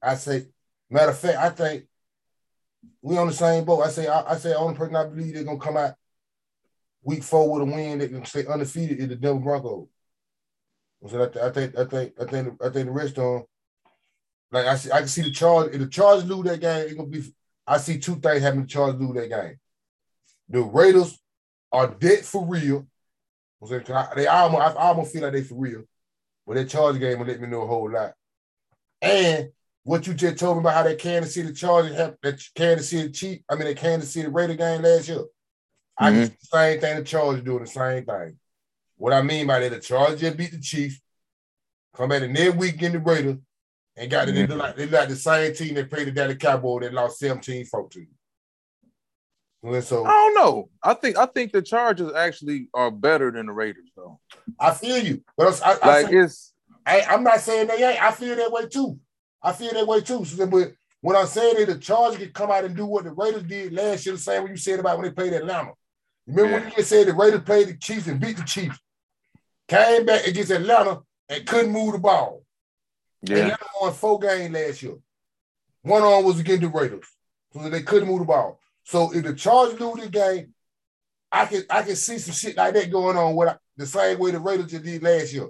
[0.01, 0.47] I say,
[0.89, 1.85] matter of fact, I think
[3.01, 3.81] we on the same boat.
[3.81, 5.93] I say I, I say the only person I believe they're gonna come out
[7.03, 9.87] week four with a win that can stay undefeated is the Denver Broncos.
[11.07, 13.43] So I, th- I think I think I think I think the rest them,
[14.51, 15.73] like I see I can see the charge.
[15.73, 17.23] If the Chargers lose that game, it's gonna be.
[17.65, 18.65] I see two things happening.
[18.65, 19.59] The Chargers lose that game.
[20.49, 21.19] The Raiders
[21.71, 22.85] are dead for real.
[23.61, 25.83] I'm saying, I- They almost I almost feel like they for real,
[26.45, 28.13] but that Chargers game will let me know a whole lot.
[29.01, 29.51] And
[29.83, 33.11] what you just told me about how that Kansas City Chargers have that Kansas City
[33.11, 35.25] Chief, I mean that Kansas City Raider game last year.
[35.97, 38.37] I can see the same thing the Chargers doing the same thing.
[38.97, 41.01] What I mean by that, the Chargers just beat the Chiefs,
[41.95, 43.37] come back the next week in the Raiders,
[43.95, 44.33] and got it.
[44.33, 44.51] They mm-hmm.
[44.53, 47.21] look like they look like the same team that played the Dallas Cowboys that lost
[47.21, 47.95] 17-14.
[47.95, 48.07] And
[49.81, 50.69] so I don't know.
[50.83, 54.19] I think I think the Chargers actually are better than the Raiders, though.
[54.59, 56.53] I feel you, but I, I, Like say- it's
[56.85, 58.01] I, I'm not saying they ain't.
[58.01, 58.99] I feel that way too.
[59.43, 60.25] I feel that way too.
[60.25, 63.11] So, but what I'm saying is the Chargers can come out and do what the
[63.11, 65.71] Raiders did last year, the same way you said about when they played Atlanta.
[66.27, 68.79] Remember when you just said the Raiders played the Chiefs and beat the Chiefs,
[69.67, 72.43] came back against Atlanta and couldn't move the ball.
[73.21, 74.95] yeah, Atlanta won four games last year.
[75.83, 77.07] One on was against the Raiders,
[77.53, 78.59] so they couldn't move the ball.
[78.83, 80.53] So if the Chargers lose this game,
[81.31, 83.35] I can I can see some shit like that going on.
[83.35, 85.49] What the same way the Raiders did last year.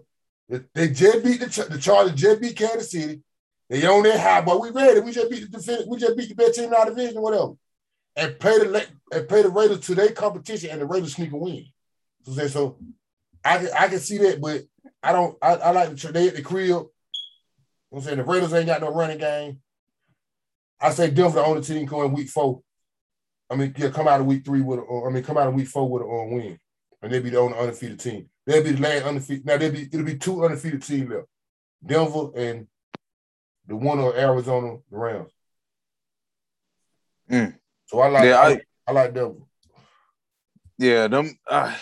[0.74, 3.22] They- just beat the the Chargers just beat Kansas City.
[3.70, 5.00] They on that high, but we ready.
[5.00, 7.54] We just beat the defend, we just beat the best team in our division, whatever,
[8.18, 11.38] and play the and play the Raiders to their competition, and the Raiders sneak a
[11.38, 11.66] win.
[12.26, 12.78] So, so
[13.46, 14.64] I can I can see that, but
[15.02, 15.38] I don't.
[15.42, 16.84] I, I like the they at the crib.
[17.94, 19.62] I'm saying the Raiders ain't got no running game.
[20.80, 22.62] I say Denver the only team going week four.
[23.52, 25.48] I mean, yeah, come out of week three with, a, or, I mean, come out
[25.48, 26.58] of week four with a uh, win,
[27.02, 28.30] and they'll be the only undefeated team.
[28.46, 29.46] They'll be the last undefeated.
[29.46, 31.28] Now they'll be it'll be two undefeated teams left,
[31.86, 32.68] Denver and
[33.68, 35.32] the one of Arizona the Rams.
[37.30, 37.56] Mm.
[37.88, 39.40] So I like Yeah, I, I- I like Denver.
[40.78, 41.08] yeah.
[41.08, 41.38] Them.
[41.48, 41.76] Uh,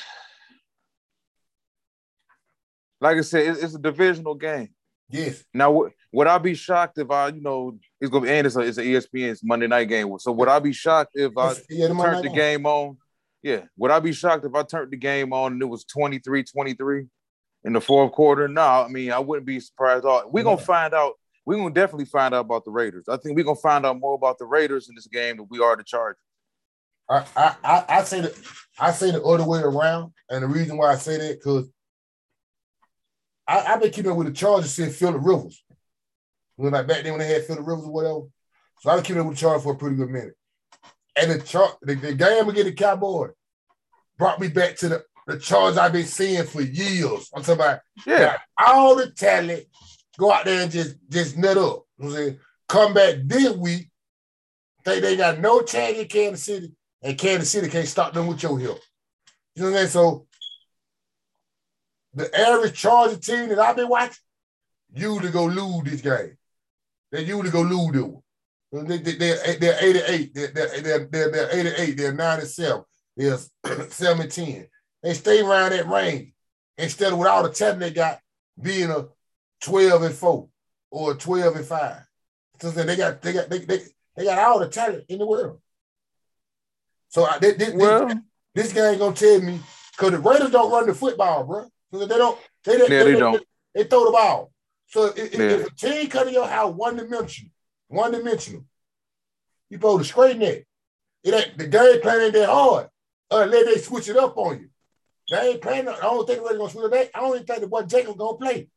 [3.01, 4.69] like I said, it's, it's a divisional game.
[5.09, 8.47] Yes, Now, would, would I be shocked if I, you know, it's gonna be and
[8.47, 10.17] it's a, it's a ESPN it's Monday night game.
[10.19, 12.97] So would I be shocked if I yeah, the turned the game on?
[13.43, 13.63] Yeah.
[13.77, 17.07] Would I be shocked if I turned the game on and it was 23-23
[17.65, 18.47] in the fourth quarter?
[18.47, 20.29] No, I mean I wouldn't be surprised at all.
[20.29, 20.63] We're gonna No.
[20.63, 21.13] find out.
[21.45, 23.05] We're gonna definitely find out about the Raiders.
[23.09, 25.59] I think we're gonna find out more about the Raiders in this game than we
[25.59, 26.21] are the Chargers.
[27.09, 30.91] I, I, I, say the I say the other way around, and the reason why
[30.91, 31.67] I say that because
[33.47, 35.63] I, I've been keeping up with the Chargers since Philip Rivers.
[36.59, 38.21] When like back then when they had Philip Rivers or whatever,
[38.81, 40.33] so I've been keeping up with the Chargers for a pretty good minute.
[41.15, 43.31] And the char- the, the game against the Cowboys
[44.17, 47.29] brought me back to the the Chargers I've been seeing for years.
[47.33, 48.37] I'm talking about Yeah.
[48.57, 49.65] all the talent,
[50.17, 51.57] go out there and just just nut up.
[51.57, 52.39] You know what I'm saying?
[52.67, 53.89] Come back this week,
[54.83, 58.43] think they got no chance in Kansas City, and Kansas City can't stop them with
[58.43, 58.79] your help.
[59.55, 59.91] You know what I'm saying?
[59.91, 60.27] So
[62.13, 64.17] the average Charger team that I've been watching,
[64.93, 66.37] you to go lose this game.
[67.11, 68.21] They usually go one.
[68.71, 70.33] They, they, they're, they're 88.
[70.33, 71.97] They're, they're, they're, they're, they're 88.
[71.97, 72.83] They're 97.
[73.17, 73.37] They're
[73.89, 74.67] 7 and 10.
[75.01, 76.33] They stay around that range
[76.77, 78.19] instead of with all the talent they got
[78.61, 79.07] being a
[79.61, 80.47] 12 and 4
[80.91, 81.95] or a 12 and 5.
[82.61, 83.79] So they got they got they, they,
[84.15, 85.61] they got all the talent in the world.
[87.07, 88.21] So I, they, they, Well,
[88.53, 89.59] this game gonna tell me
[89.91, 91.69] because the Raiders don't run the football, bro.
[91.91, 92.37] They don't.
[92.65, 93.43] They, they, Yeah, they don't.
[93.73, 94.51] They, throw the ball.
[94.89, 95.49] So if, if- Yeah.
[95.51, 97.51] if a team come to your house one dimensional,
[97.87, 98.65] one dimensional,
[99.69, 100.63] you supposed to straighten that.
[101.23, 102.87] It ain't the game plan ain't that hard
[103.31, 104.69] uh, unless they switch it up on you.
[105.29, 105.87] They ain't playing.
[105.87, 107.09] I don't think they're gonna switch it up.
[107.13, 108.69] I don't even think the boy Jacob gonna play.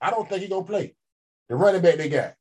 [0.00, 0.94] I don't think he gonna play.
[1.48, 2.34] The running back they got.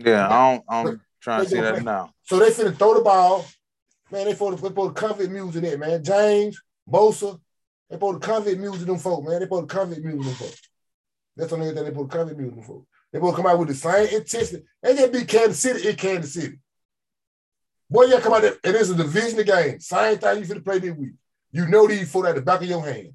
[0.00, 1.82] yeah, I don't, I'm trying to see that play.
[1.82, 2.10] now.
[2.24, 3.46] So they finna throw the ball.
[4.10, 6.04] Man, they supposed the to convict music in it, man.
[6.04, 7.40] James, Bosa,
[7.88, 9.38] they supposed the convict music them folk, man.
[9.38, 10.54] They supposed the convict music them folk.
[11.36, 12.86] That's the only thing they to convict music folk.
[13.12, 14.64] They to come out with the same intensity.
[14.82, 16.58] They beat Kansas City in Kansas City.
[17.88, 19.78] Boy, you come out there, and it's a division game.
[19.78, 21.12] Same thing you finna play this week.
[21.52, 23.12] You know these folk at the back of your hand.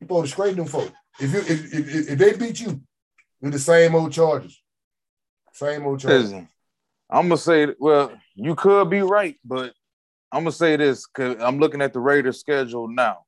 [0.00, 0.92] You supposed to straighten them folk.
[1.18, 2.82] If you if, if, if, they beat you
[3.40, 4.60] with the same old charges,
[5.52, 6.32] same old charges.
[6.32, 9.72] I'm gonna say, well, you could be right, but
[10.30, 13.24] I'm gonna say this because I'm looking at the Raiders' schedule now,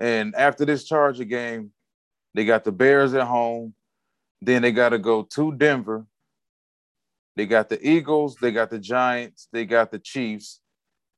[0.00, 1.72] and after this Charger game,
[2.34, 3.74] they got the Bears at home,
[4.42, 6.06] then they got to go to Denver,
[7.36, 10.60] they got the Eagles, they got the Giants, they got the Chiefs.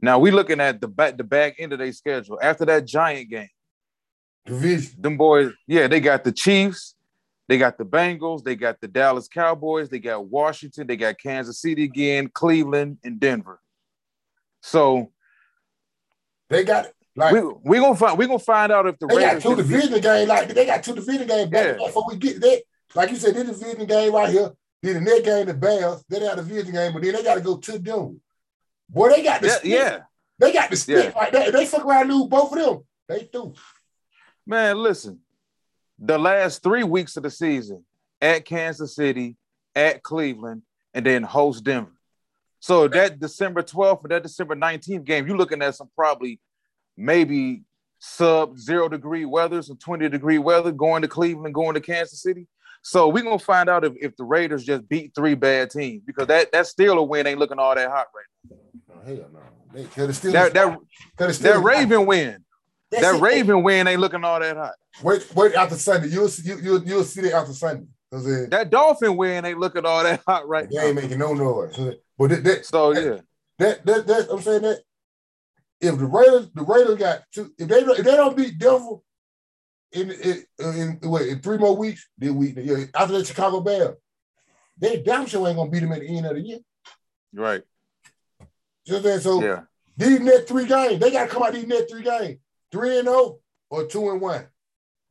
[0.00, 2.38] Now we looking at the back the back end of their schedule.
[2.42, 3.48] After that Giant game,
[4.44, 5.00] Division.
[5.00, 6.94] them boys, yeah, they got the Chiefs,
[7.48, 11.60] they got the Bengals, they got the Dallas Cowboys, they got Washington, they got Kansas
[11.60, 13.60] City again, Cleveland, and Denver.
[14.62, 15.12] So
[16.50, 19.40] They got like we we gonna find we gonna find out if the they got
[19.42, 20.28] two division games.
[20.28, 21.72] Like they got two division games back Yeah.
[21.72, 22.62] back before we get that.
[22.94, 24.52] Like you said, this division game right here.
[24.82, 26.04] Then the next game, the Bears.
[26.08, 28.20] Then they got a division game, but then they got to go to them.
[28.88, 29.70] Boy, they got the yeah, stick.
[29.72, 29.98] yeah.
[30.38, 31.18] They got the stick Yeah.
[31.18, 31.48] like that.
[31.48, 33.54] If they fuck around lose both of them, they do.
[34.46, 35.20] Man, listen.
[35.98, 37.84] The last three weeks of the season
[38.20, 39.36] at Kansas City,
[39.74, 40.62] at Cleveland,
[40.94, 41.90] and then host Denver.
[42.60, 46.38] So that December 12th and that December 19th game, you're looking at some probably
[46.96, 47.62] maybe
[47.98, 52.46] sub zero degree weather, some 20 degree weather going to Cleveland, going to Kansas City.
[52.82, 56.28] So we're gonna find out if, if the Raiders just beat three bad teams because
[56.28, 58.56] that that's still a win ain't looking all that hot right
[58.94, 59.40] Oh, hell no.
[59.74, 60.30] They could have now.
[60.30, 60.78] That that,
[61.16, 62.44] could have still that Raven win,
[62.90, 63.20] that.
[63.20, 64.74] Raven win ain't looking all that hot.
[65.02, 66.08] Wait, wait after Sunday.
[66.08, 67.86] You'll see you, you'll, you'll see that after Sunday.
[68.12, 70.82] Cause they, That Dolphin win ain't looking all that hot right they now.
[70.84, 71.76] ain't making no noise.
[72.16, 73.18] But that, that, So yeah,
[73.58, 74.82] that, that, that I'm saying that
[75.80, 78.96] if the Raiders, the Raiders got two, if they don't- if they don't beat Denver
[79.92, 83.96] in in in, wait, in three more weeks, then we yeah, after the Chicago Bears,
[84.78, 86.58] they damn sure ain't gonna beat them at the end of the year.
[87.32, 87.62] right.
[88.84, 89.20] You know what I'm saying?
[89.20, 89.62] So Yeah,
[89.96, 92.38] these next three games, they gotta come out these next three games,
[92.70, 94.46] three and zero or two and one.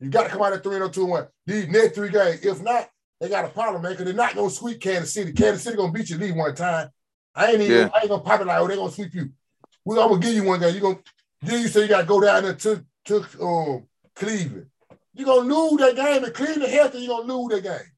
[0.00, 1.28] You got to come out at three and zero, two and one.
[1.46, 2.88] These next three games, if not,
[3.20, 5.32] they got a problem, man, because they're not gonna sweep Kansas City.
[5.32, 6.90] Kansas City gonna beat you at least one time.
[7.34, 7.90] I ain't even Yeah.
[7.92, 9.30] I ain't gonna pop it like, oh, they gonna sweep you.
[9.86, 10.68] We I'm gonna give you one guy.
[10.68, 10.98] You gonna
[11.42, 14.66] then you say you gotta go down there to to um Cleveland.
[15.14, 16.24] You're gonna lose that game.
[16.24, 17.92] If Cleveland healthy, you're gonna lose that game.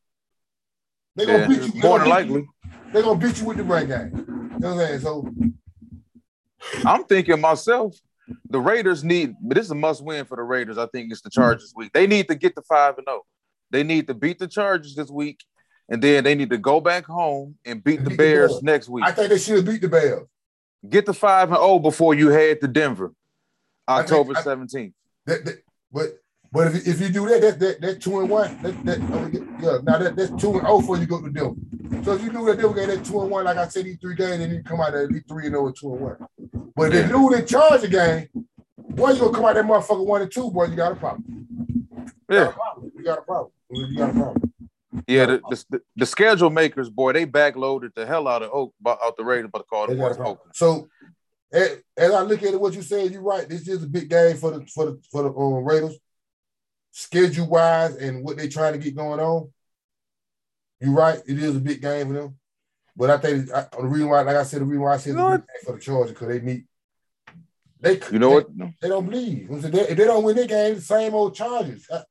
[1.16, 1.48] They're gonna yeah.
[1.48, 1.80] beat you.
[1.80, 2.46] More than likely.
[2.92, 4.10] They're gonna beat you with the run game.
[4.14, 5.00] You know what I'm saying?
[5.00, 5.30] So
[6.84, 7.96] I'm thinking myself,
[8.50, 10.76] the Raiders need, but this is a must win for the Raiders.
[10.76, 11.92] I think it's the Chargers week.
[11.94, 13.22] They need to get the five and zero.
[13.70, 15.42] They need to beat the Chargers this week,
[15.88, 18.62] and then they need to go back home and beat the Beat the Bears Bears.
[18.62, 19.06] next week.
[19.06, 20.26] I think they should beat the Bears.
[20.88, 23.12] Get the five and zero before you head to Denver,
[23.88, 24.94] October seventeenth.
[25.26, 26.20] That, that, but
[26.52, 28.56] but if, if you do that, that that that's two and one.
[28.62, 28.98] That, that
[29.60, 31.56] yeah, now that, that's two and oh before you go to Denver.
[32.04, 33.44] So if you do that Denver game, that two and one.
[33.44, 35.66] Like I said, these three games, then you come out at least three and oh
[35.66, 36.16] and two and one.
[36.76, 38.28] But if they lose the Charger game,
[38.76, 40.66] boy, you gonna come out that motherfucker one and two, boy.
[40.66, 41.46] You got a problem.
[41.90, 42.92] You got Yeah, a problem.
[42.96, 43.52] You got a problem.
[43.70, 44.52] You got a problem.
[45.08, 45.26] Yeah.
[45.26, 49.24] The, the, the schedule makers, boy, they backloaded the hell out of Oak, out the
[49.24, 50.36] Raiders, but called They the got a boys problem.
[50.36, 50.56] Oakland.
[50.56, 50.88] So
[51.52, 53.48] as, as I look at it, what you said, you're right.
[53.48, 55.98] This is a big game for the for the for the um, Raiders,
[56.90, 59.50] schedule wise, and what they're trying to get going on.
[60.80, 61.20] You're right.
[61.26, 62.38] It is a big game for them.
[62.96, 65.12] But I think I, the reason why, like I said, the reason why I said
[65.12, 66.64] it's a big game for the Chargers because they need.
[67.80, 68.58] They You know what?
[68.58, 69.48] they, they don't believe.
[69.50, 71.86] If they, if they don't win their game, the same old Chargers.
[71.88, 72.02] Uh,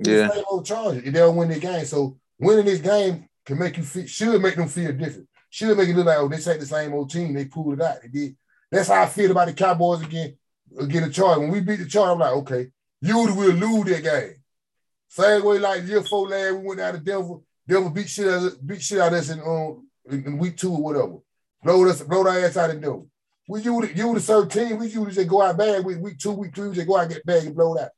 [0.00, 0.28] Yeah.
[0.30, 1.04] same old Chargers.
[1.04, 4.42] If they don't win their game, so winning this game can make you feel should
[4.42, 5.28] make them feel different.
[5.50, 7.34] Should make it look like oh, this ain't the same old team.
[7.34, 8.02] They pulled it out.
[8.02, 8.36] They did.
[8.70, 10.36] That's how I feel about the Cowboys again.
[10.78, 11.40] Again, the Chargers.
[11.40, 12.68] When we beat the Chargers, I'm like, okay,
[13.02, 14.36] you will lose that game.
[15.08, 17.34] Same way like year four last, we went out to Denver.
[17.68, 20.72] Denver beat shit out of, beat shit out of us in, um, in, week two
[20.72, 21.18] or whatever.
[21.62, 23.02] Blow us, blow our ass out of Denver.
[23.46, 24.78] We you you the certain team.
[24.78, 25.84] We usually just go out bad.
[25.84, 27.82] We week two, week three, we just go out and get bad and blow it
[27.82, 27.90] out.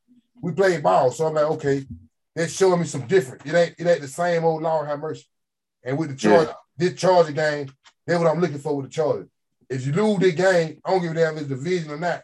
[0.42, 1.84] We played ball, so I'm like, okay,
[2.34, 3.46] that's showing me some different.
[3.46, 5.24] It ain't it ain't the same old Lord have mercy.
[5.84, 7.70] And with the charge, this Charger game,
[8.06, 9.28] that's what I'm looking for with the Chargers.
[9.68, 12.22] If you lose this game, I don't give a damn if it's division or not.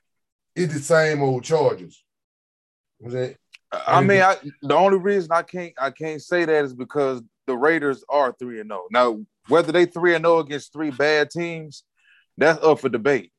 [0.57, 2.03] It's the same old Chargers.
[2.99, 3.37] You know I'm saying?
[3.87, 7.57] I mean, I, the only reason I can't I can't say that is because the
[7.57, 8.87] Raiders are three and zero.
[8.90, 11.85] Now, whether they three and zero against three bad teams,
[12.37, 13.33] that's up for debate.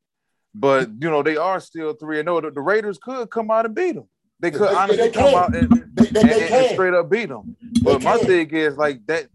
[0.56, 2.42] But you know, they are still three and zero.
[2.42, 4.08] The, the Raiders could come out and beat them.
[4.40, 6.74] They could They- they honestly come out and, They, and- they and can.
[6.74, 7.56] straight up beat them.
[7.82, 9.28] But my thing is like that.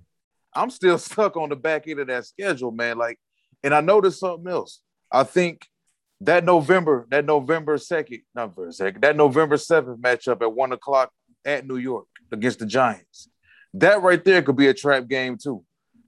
[0.55, 2.99] I'm still stuck on the back end of that schedule, man.
[2.99, 3.19] Like,
[3.63, 4.81] and I noticed something else.
[5.11, 5.67] I think
[6.23, 10.73] that November, that November second, not for a second, that November seventh matchup at one
[10.73, 11.11] o'clock
[11.45, 13.29] at New York against the Giants.
[13.75, 15.63] That right there could be a trap game too.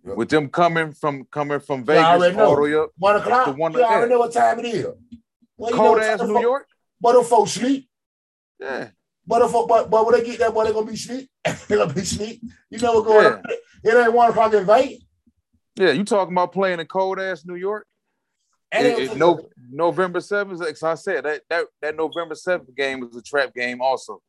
[0.06, 0.16] Yep.
[0.16, 3.46] With them coming from coming from Vegas all the way up One o'clock.
[3.46, 4.86] The one- you already know what time it is.
[5.58, 6.66] Well, cold ass New York.
[7.00, 7.88] But them folks sleep.
[8.60, 8.88] Yeah,
[9.28, 11.28] But if but, but when they get there, boy, they gonna be sleep.
[11.68, 12.42] they gonna be sleep.
[12.70, 13.30] You know what going Yeah.
[13.32, 13.42] on?
[13.84, 15.04] It ain't one o'clock in Vegas.
[15.76, 15.90] yeah.
[15.90, 17.86] You talking about playing in cold ass New York?
[18.72, 20.60] And It- they it- no, November seventh.
[20.60, 24.22] Like I said, that that that November seventh game was a trap game also.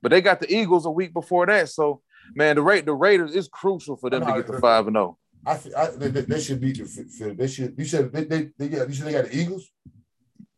[0.00, 2.00] But they got the Eagles a week before that, so
[2.34, 5.18] man, the rate the Raiders is crucial for them to get the five and oh.
[5.44, 5.74] zero.
[5.76, 7.34] I, I they, they should beat the.
[7.36, 7.74] They should.
[7.76, 8.10] You should.
[8.10, 8.88] They, they, they got.
[8.88, 9.06] You should.
[9.06, 9.70] They got the Eagles.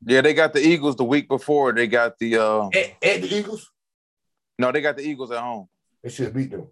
[0.04, 1.72] Yeah, they got the Eagles the week before.
[1.72, 3.70] They got the uh at, at the Eagles.
[4.58, 5.68] No, they got the Eagles at home.
[6.02, 6.66] They should beat them.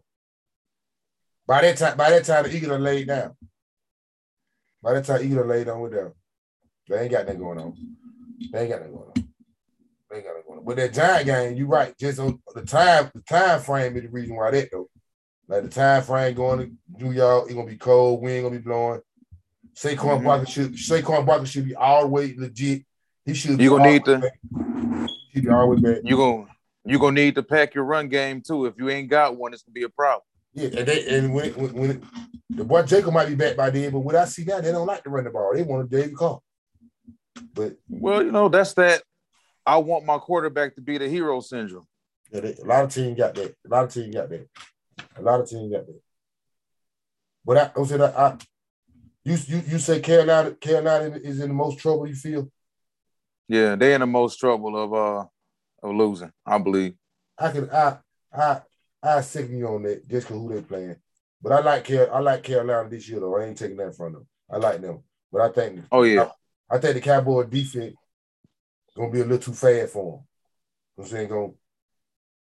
[1.46, 3.37] By that time, by that time, the Eagles are laid down.
[4.83, 6.12] By that time, Eagles are laid down with them.
[6.88, 7.77] They ain't got that going on.
[8.53, 9.29] They ain't got that going on.
[10.11, 10.64] They ain't got that going on.
[10.64, 11.96] But that Giant game, you right.
[11.99, 14.88] Just on the time, the time frame is the reason why that though.
[15.49, 18.62] Like the time frame going to New York, it's gonna be cold, wind gonna be
[18.62, 19.01] blowing.
[19.77, 20.25] Saquon mm-hmm.
[20.25, 22.83] Barkley should Saquon Barkley should be all the way legit.
[23.25, 23.61] He should.
[23.61, 24.31] You gonna need to.
[25.33, 26.03] He be all the way back.
[26.05, 26.46] You gonna
[26.87, 28.66] you gonna need to pack your run game too.
[28.66, 30.22] If you ain't got one, it's gonna be a problem.
[30.55, 32.03] Yeah, and they and when when, when it,
[32.51, 34.87] the boy Jacob might be back by then, but what I see now, they don't
[34.87, 35.53] like to run the ball.
[35.55, 36.40] They want a David Carr.
[37.53, 39.03] But well, you know that's that.
[39.66, 41.87] I want my quarterback to be the hero syndrome.
[42.31, 43.55] Yeah, they, a lot of teams got that.
[43.66, 44.49] A lot of teams got that.
[45.16, 46.01] A lot of teams got that.
[47.44, 48.37] But I, I said I, I
[49.25, 52.07] you you you say Carolina Carolina is in the most trouble.
[52.07, 52.51] You feel?
[53.49, 55.27] Yeah, they in the most trouble of uh
[55.90, 56.33] of losing.
[56.44, 56.94] I believe.
[57.38, 57.99] I can I
[58.33, 58.61] I
[59.03, 60.96] I second you on that just because who they playing.
[61.42, 63.37] But I like Car- I like Carolina this year though.
[63.37, 64.27] I ain't taking that from them.
[64.51, 65.85] I like them, but I think.
[65.92, 66.29] Oh yeah.
[66.70, 67.94] I, I think the Cowboy defense
[68.96, 70.27] gonna be a little too fast for them.
[70.99, 71.55] I'm saying, going,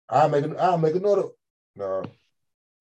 [0.08, 1.28] I'll make I'll make another.
[1.76, 2.02] No,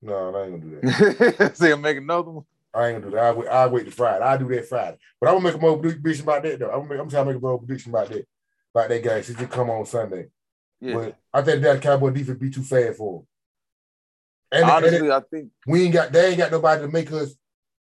[0.02, 1.52] no, I ain't gonna do that.
[1.56, 2.44] Say, make another one.
[2.74, 3.24] I ain't gonna do that.
[3.24, 4.24] I'll wait, I'll wait to Friday.
[4.24, 4.98] I'll do that Friday.
[5.20, 6.70] But I'm gonna make a more prediction about that though.
[6.70, 8.26] I'm, gonna, I'm trying to make a more prediction about that,
[8.74, 10.26] about that guy since it come on Sunday.
[10.82, 10.94] Yeah.
[10.94, 13.26] But I think that Cowboy defense be too fast for him.
[14.50, 17.10] And, Honestly, and it, I think we ain't got they ain't got nobody to make
[17.12, 17.34] us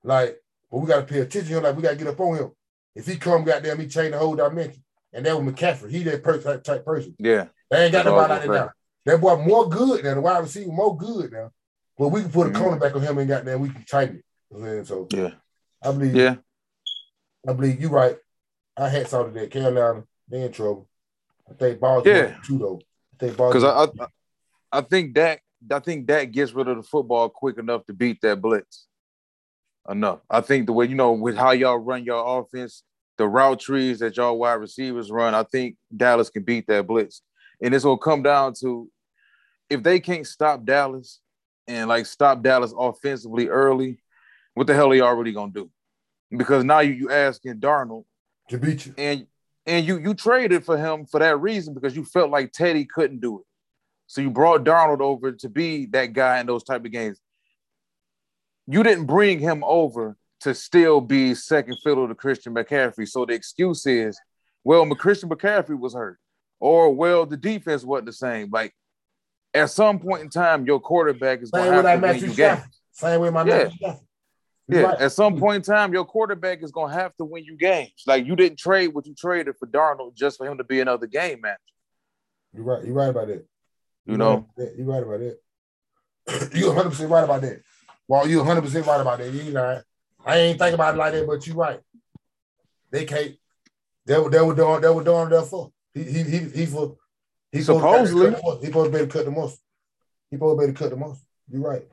[0.03, 0.37] like,
[0.71, 1.63] but we gotta pay attention to him.
[1.63, 2.51] Like we gotta get up on him.
[2.95, 4.83] If he come goddamn, he change the whole dimension.
[5.11, 5.89] And that was McCaffrey.
[5.89, 7.15] He that per- type, type person.
[7.17, 7.47] Yeah.
[7.69, 8.71] They ain't got nobody like that now.
[9.05, 10.13] That boy more good now.
[10.13, 11.51] The wide receiver more good now.
[11.97, 12.63] But we can put a mm-hmm.
[12.63, 13.57] cornerback on him and got there.
[13.57, 14.25] We can tighten it.
[14.55, 15.31] You know so yeah,
[15.81, 16.15] I believe.
[16.15, 16.35] Yeah,
[17.47, 18.17] I believe you're right.
[18.77, 20.87] I had saw that Carolina they in trouble.
[21.49, 22.35] I think Baltimore yeah.
[22.45, 22.81] too though.
[23.13, 24.07] I think because I, I
[24.71, 25.39] I think that
[25.71, 28.87] I think that gets rid of the football quick enough to beat that blitz.
[29.89, 30.19] Enough.
[30.29, 32.83] I think the way you know with how y'all run your offense,
[33.17, 37.21] the route trees that y'all wide receivers run, I think Dallas can beat that blitz.
[37.61, 38.89] And it's gonna come down to
[39.69, 41.19] if they can't stop Dallas
[41.67, 43.99] and like stop Dallas offensively early,
[44.53, 45.69] what the hell are you already gonna do?
[46.31, 48.05] Because now you you asking Darnold
[48.49, 49.27] to beat you, and
[49.65, 53.21] and you you traded for him for that reason because you felt like Teddy couldn't
[53.21, 53.45] do it.
[54.07, 57.19] So you brought Darnold over to be that guy in those type of games.
[58.67, 63.07] You didn't bring him over to still be second fiddle to Christian McCaffrey.
[63.07, 64.19] So the excuse is,
[64.63, 66.19] well, Christian McCaffrey was hurt,
[66.59, 68.49] or well, the defense wasn't the same.
[68.51, 68.73] Like
[69.53, 72.61] at some point in time, your quarterback is going to have to win you games.
[72.91, 73.69] Same way my yeah.
[74.67, 75.01] Yeah, right.
[75.01, 78.03] at some point in time, your quarterback is going to have to win you games.
[78.07, 81.05] Like you didn't trade what you traded for Darnold just for him to be another
[81.05, 81.59] game manager.
[82.53, 82.85] You're right.
[82.85, 83.45] You're right about that.
[84.05, 86.49] You know, you're right about that.
[86.53, 87.61] you're 100 percent right about that.
[88.07, 89.31] Well, you're 100 percent right about that.
[89.31, 89.81] You know,
[90.25, 91.79] I ain't think about it like that, but you're right.
[92.91, 93.35] They can't.
[94.05, 95.71] They were they were doing they were doing there for.
[95.93, 96.95] He he he he for
[97.51, 99.59] he supposedly he supposed to be able to cut the most.
[100.29, 101.21] He supposed to be able to cut the most.
[101.49, 101.83] You're right.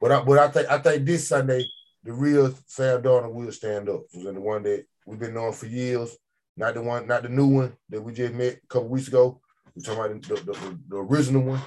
[0.00, 1.64] But I but I think I think this Sunday
[2.06, 4.02] the real Sam Darnold will stand up.
[4.14, 6.16] Was the one that we've been knowing for years.
[6.56, 9.40] Not the one, not the new one that we just met a couple weeks ago.
[9.74, 11.60] We're talking about the, the, the original one.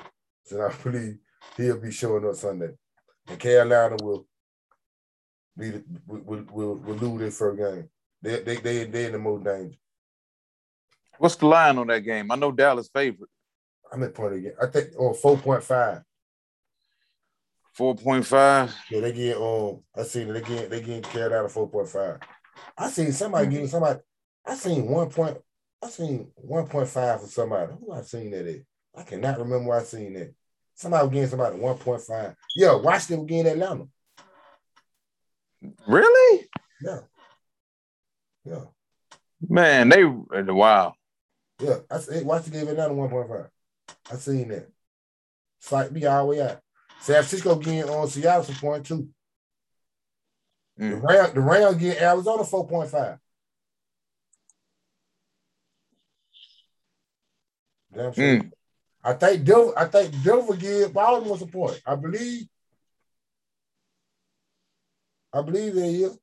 [0.46, 1.18] So I believe
[1.58, 2.70] he'll be showing up Sunday.
[3.28, 4.26] And Carolina will
[5.56, 7.90] be the, will, will, will lose their first game.
[8.22, 9.78] They they they they in the most danger.
[11.20, 12.32] What's the line on that game?
[12.32, 13.30] I know Dallas favorite.
[13.92, 14.54] I'm at point again.
[14.62, 16.02] I think on oh, four point five.
[17.80, 18.76] Four point five.
[18.92, 19.80] Yeah, they get um.
[19.96, 22.20] I seen they get they getting carried out of four point five.
[22.78, 24.02] I seen somebody getting somebody.
[24.46, 25.38] I seen one point.
[25.82, 27.72] I seen one point five for somebody.
[27.80, 28.60] Who I seen that at?
[28.98, 30.34] I cannot remember where I seen that.
[30.76, 32.36] Somebody was getting somebody one point five.
[32.54, 33.88] Yeah, Washington was getting Atlanta.
[35.88, 36.50] Really?
[36.82, 37.00] Yeah.
[38.44, 38.64] Yeah.
[39.48, 40.96] Man, they wow.
[41.62, 42.24] Yeah, I see.
[42.24, 43.50] Washington gave Atlanta one point five.
[44.12, 44.70] I seen that.
[45.62, 46.60] Fight me all the way out.
[47.02, 49.10] San Francisco getting on Seattle for point two.
[50.80, 50.90] Mm.
[50.92, 53.18] The Ram, the Rams getting Arizona four point five.
[57.94, 58.24] Damn sure.
[58.24, 58.52] Mm.
[59.04, 61.82] I think Denver, I think Denver give Baltimore support.
[61.86, 62.48] I believe.
[65.32, 66.20] I believe they is.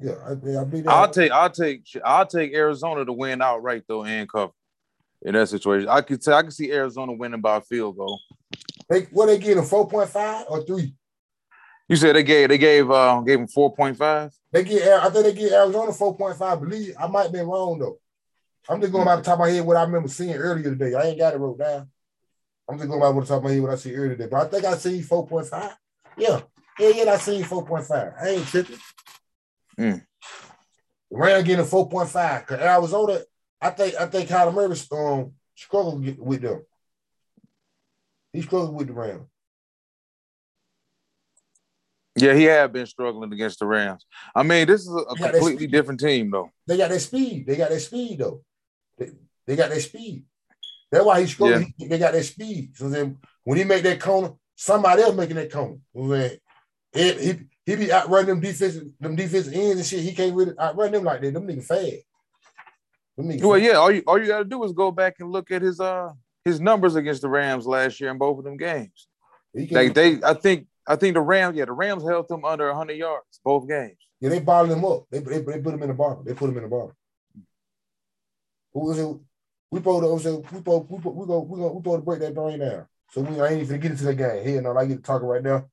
[0.00, 0.86] Yeah, I, I believe.
[0.86, 4.52] I'll take, I'll take, I'll take Arizona to win outright though and cover
[5.22, 5.88] in that situation.
[5.88, 8.20] I could, say I could see Arizona winning by a field goal.
[8.88, 10.94] They what they getting four point five or three?
[11.88, 14.32] You said they gave they gave uh gave him four point five.
[14.52, 16.60] They get I think they get Arizona four point five.
[16.60, 17.98] Believe I might be wrong though.
[18.68, 20.94] I'm just going by the top of my head what I remember seeing earlier today.
[20.94, 21.88] I ain't got it wrote down.
[22.68, 24.28] I'm just going by the top of my head what I see earlier today.
[24.30, 25.74] But I think I see four point five.
[26.16, 26.40] Yeah,
[26.78, 27.12] yeah, yeah.
[27.12, 28.12] I seen four point five.
[28.20, 28.78] I ain't tripping.
[29.78, 30.04] Mm.
[31.10, 32.46] Rams getting a four point five.
[32.46, 33.20] Cause Arizona,
[33.60, 36.64] I think I think Kyler Murray um struggled with them.
[38.32, 39.26] He struggled with the Rams.
[42.16, 44.04] Yeah, he had been struggling against the Rams.
[44.34, 46.50] I mean, this is a, completely different team, though.
[46.66, 47.46] They got that speed.
[47.46, 48.42] They got that speed, though.
[48.96, 49.10] They,
[49.46, 50.24] they got that speed.
[50.90, 51.72] That's why he's struggling.
[51.76, 51.88] Yeah.
[51.88, 52.76] They got that speed.
[52.76, 55.78] So then when he make that corner, somebody else making that corner.
[56.92, 60.00] He, he, he be outrunning them defensive, them defensive ends and shit.
[60.00, 61.34] He can't really outrun them like that.
[61.34, 62.07] Them niggas fast.
[63.18, 63.72] Well, yeah.
[63.72, 66.10] All you all you got to do is go back and look at his uh
[66.44, 69.08] his numbers against the Rams last year in both of them games.
[69.54, 72.94] Like they, I think I think the Rams, yeah, the Rams held them under 100
[72.94, 73.98] yards both games.
[74.20, 75.04] Yeah, they bottled them up.
[75.10, 76.22] They, they, they put them in the bottle.
[76.24, 76.94] They put them in the bottle.
[78.72, 79.16] Who was it?
[79.70, 82.34] We supposed to, we supposed, we we go, we go, we supposed to break that
[82.34, 82.86] brain down.
[83.10, 84.46] So we I ain't even get into that game.
[84.46, 85.66] Here, no, I get to talking right now,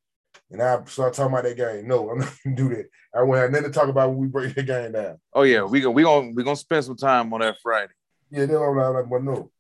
[0.52, 1.88] and I start talking about that game.
[1.88, 2.90] No, I'm not gonna do that.
[3.14, 5.20] I won't have nothing to talk about when we break the game down.
[5.34, 7.94] Oh yeah, we go, we gonna we gonna spend some time on that Friday.
[8.32, 9.52] Yeah, what I'm like, but no.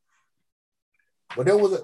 [1.36, 1.80] But there was a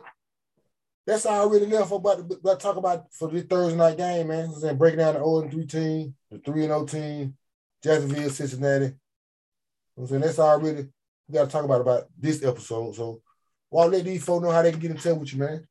[1.05, 4.27] that's all I really left about to, about talk about for this Thursday night game,
[4.27, 4.53] man.
[4.63, 7.37] I'm breaking down the 0 3 team, the 3 0 team,
[7.83, 8.93] Jacksonville, Cincinnati.
[9.97, 10.87] I'm saying that's all I really
[11.31, 12.95] we got to talk about about this episode.
[12.95, 13.21] So,
[13.69, 15.67] well, let these folks know how they can get in touch with you, man.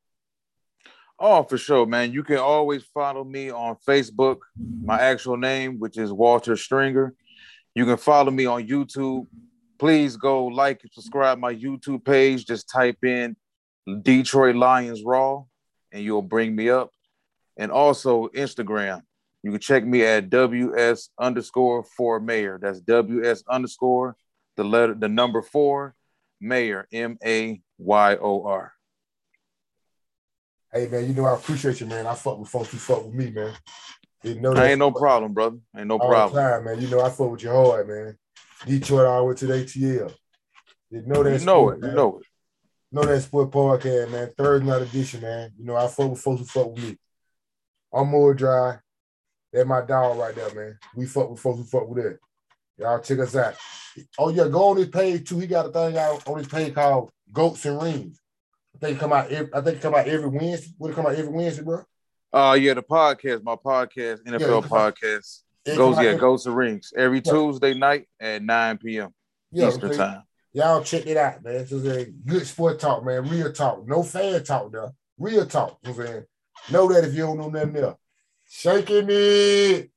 [1.23, 2.11] Oh, for sure, man.
[2.11, 4.39] You can always follow me on Facebook,
[4.83, 7.13] my actual name, which is Walter Stringer.
[7.75, 9.27] You can follow me on YouTube.
[9.77, 12.47] Please go like and subscribe my YouTube page.
[12.47, 13.35] Just type in
[14.01, 15.43] Detroit Lions Raw,
[15.91, 16.89] and you'll bring me up.
[17.55, 19.01] And also Instagram.
[19.43, 22.57] You can check me at WS underscore four mayor.
[22.59, 24.15] That's WS underscore
[24.57, 25.93] the letter the number four
[26.39, 28.73] mayor M A Y O R.
[30.73, 32.07] Hey man, you know I appreciate you, man.
[32.07, 33.53] I fuck with folks who fuck with me, man.
[34.23, 35.57] You know I ain't no problem, brother.
[35.75, 36.41] Ain't no problem.
[36.41, 36.81] Time, man.
[36.81, 38.17] You know I fuck with you hard, man.
[38.65, 40.13] Detroit all the way to the ATL.
[40.91, 41.39] You know that.
[41.39, 41.79] You know it.
[41.79, 41.89] Man.
[41.89, 42.25] You know it.
[42.93, 44.29] Know that sport podcast, man.
[44.37, 45.51] Third night edition, man.
[45.57, 46.97] You know, I fuck with folks who fuck with me.
[47.93, 48.77] I'm more dry.
[49.51, 50.77] That's my dog right there, man.
[50.95, 52.19] We fuck with folks who fuck with it.
[52.77, 53.55] Y'all check us out.
[54.17, 55.39] Oh yeah, go on his page too.
[55.39, 58.20] He got a thing out on his page called Goats and Rings.
[58.81, 59.29] Think come out.
[59.31, 60.73] Every, I think come out every Wednesday.
[60.79, 61.83] Would it come out every Wednesday, bro?
[62.33, 65.41] Uh yeah, the podcast, my podcast, NFL yeah, podcast.
[65.77, 67.31] Goes yeah, goats and Rings every yeah.
[67.31, 69.13] Tuesday night at 9 p.m.
[69.51, 70.23] Yeah, Eastern time.
[70.53, 71.53] Y'all check it out, man.
[71.53, 73.29] This is a good sport talk, man.
[73.29, 73.87] Real talk.
[73.87, 74.91] No fan talk though.
[75.19, 75.77] Real talk.
[75.85, 76.23] I'm saying?
[76.71, 77.99] Know that if you don't know nothing else.
[78.49, 79.90] Shaking it.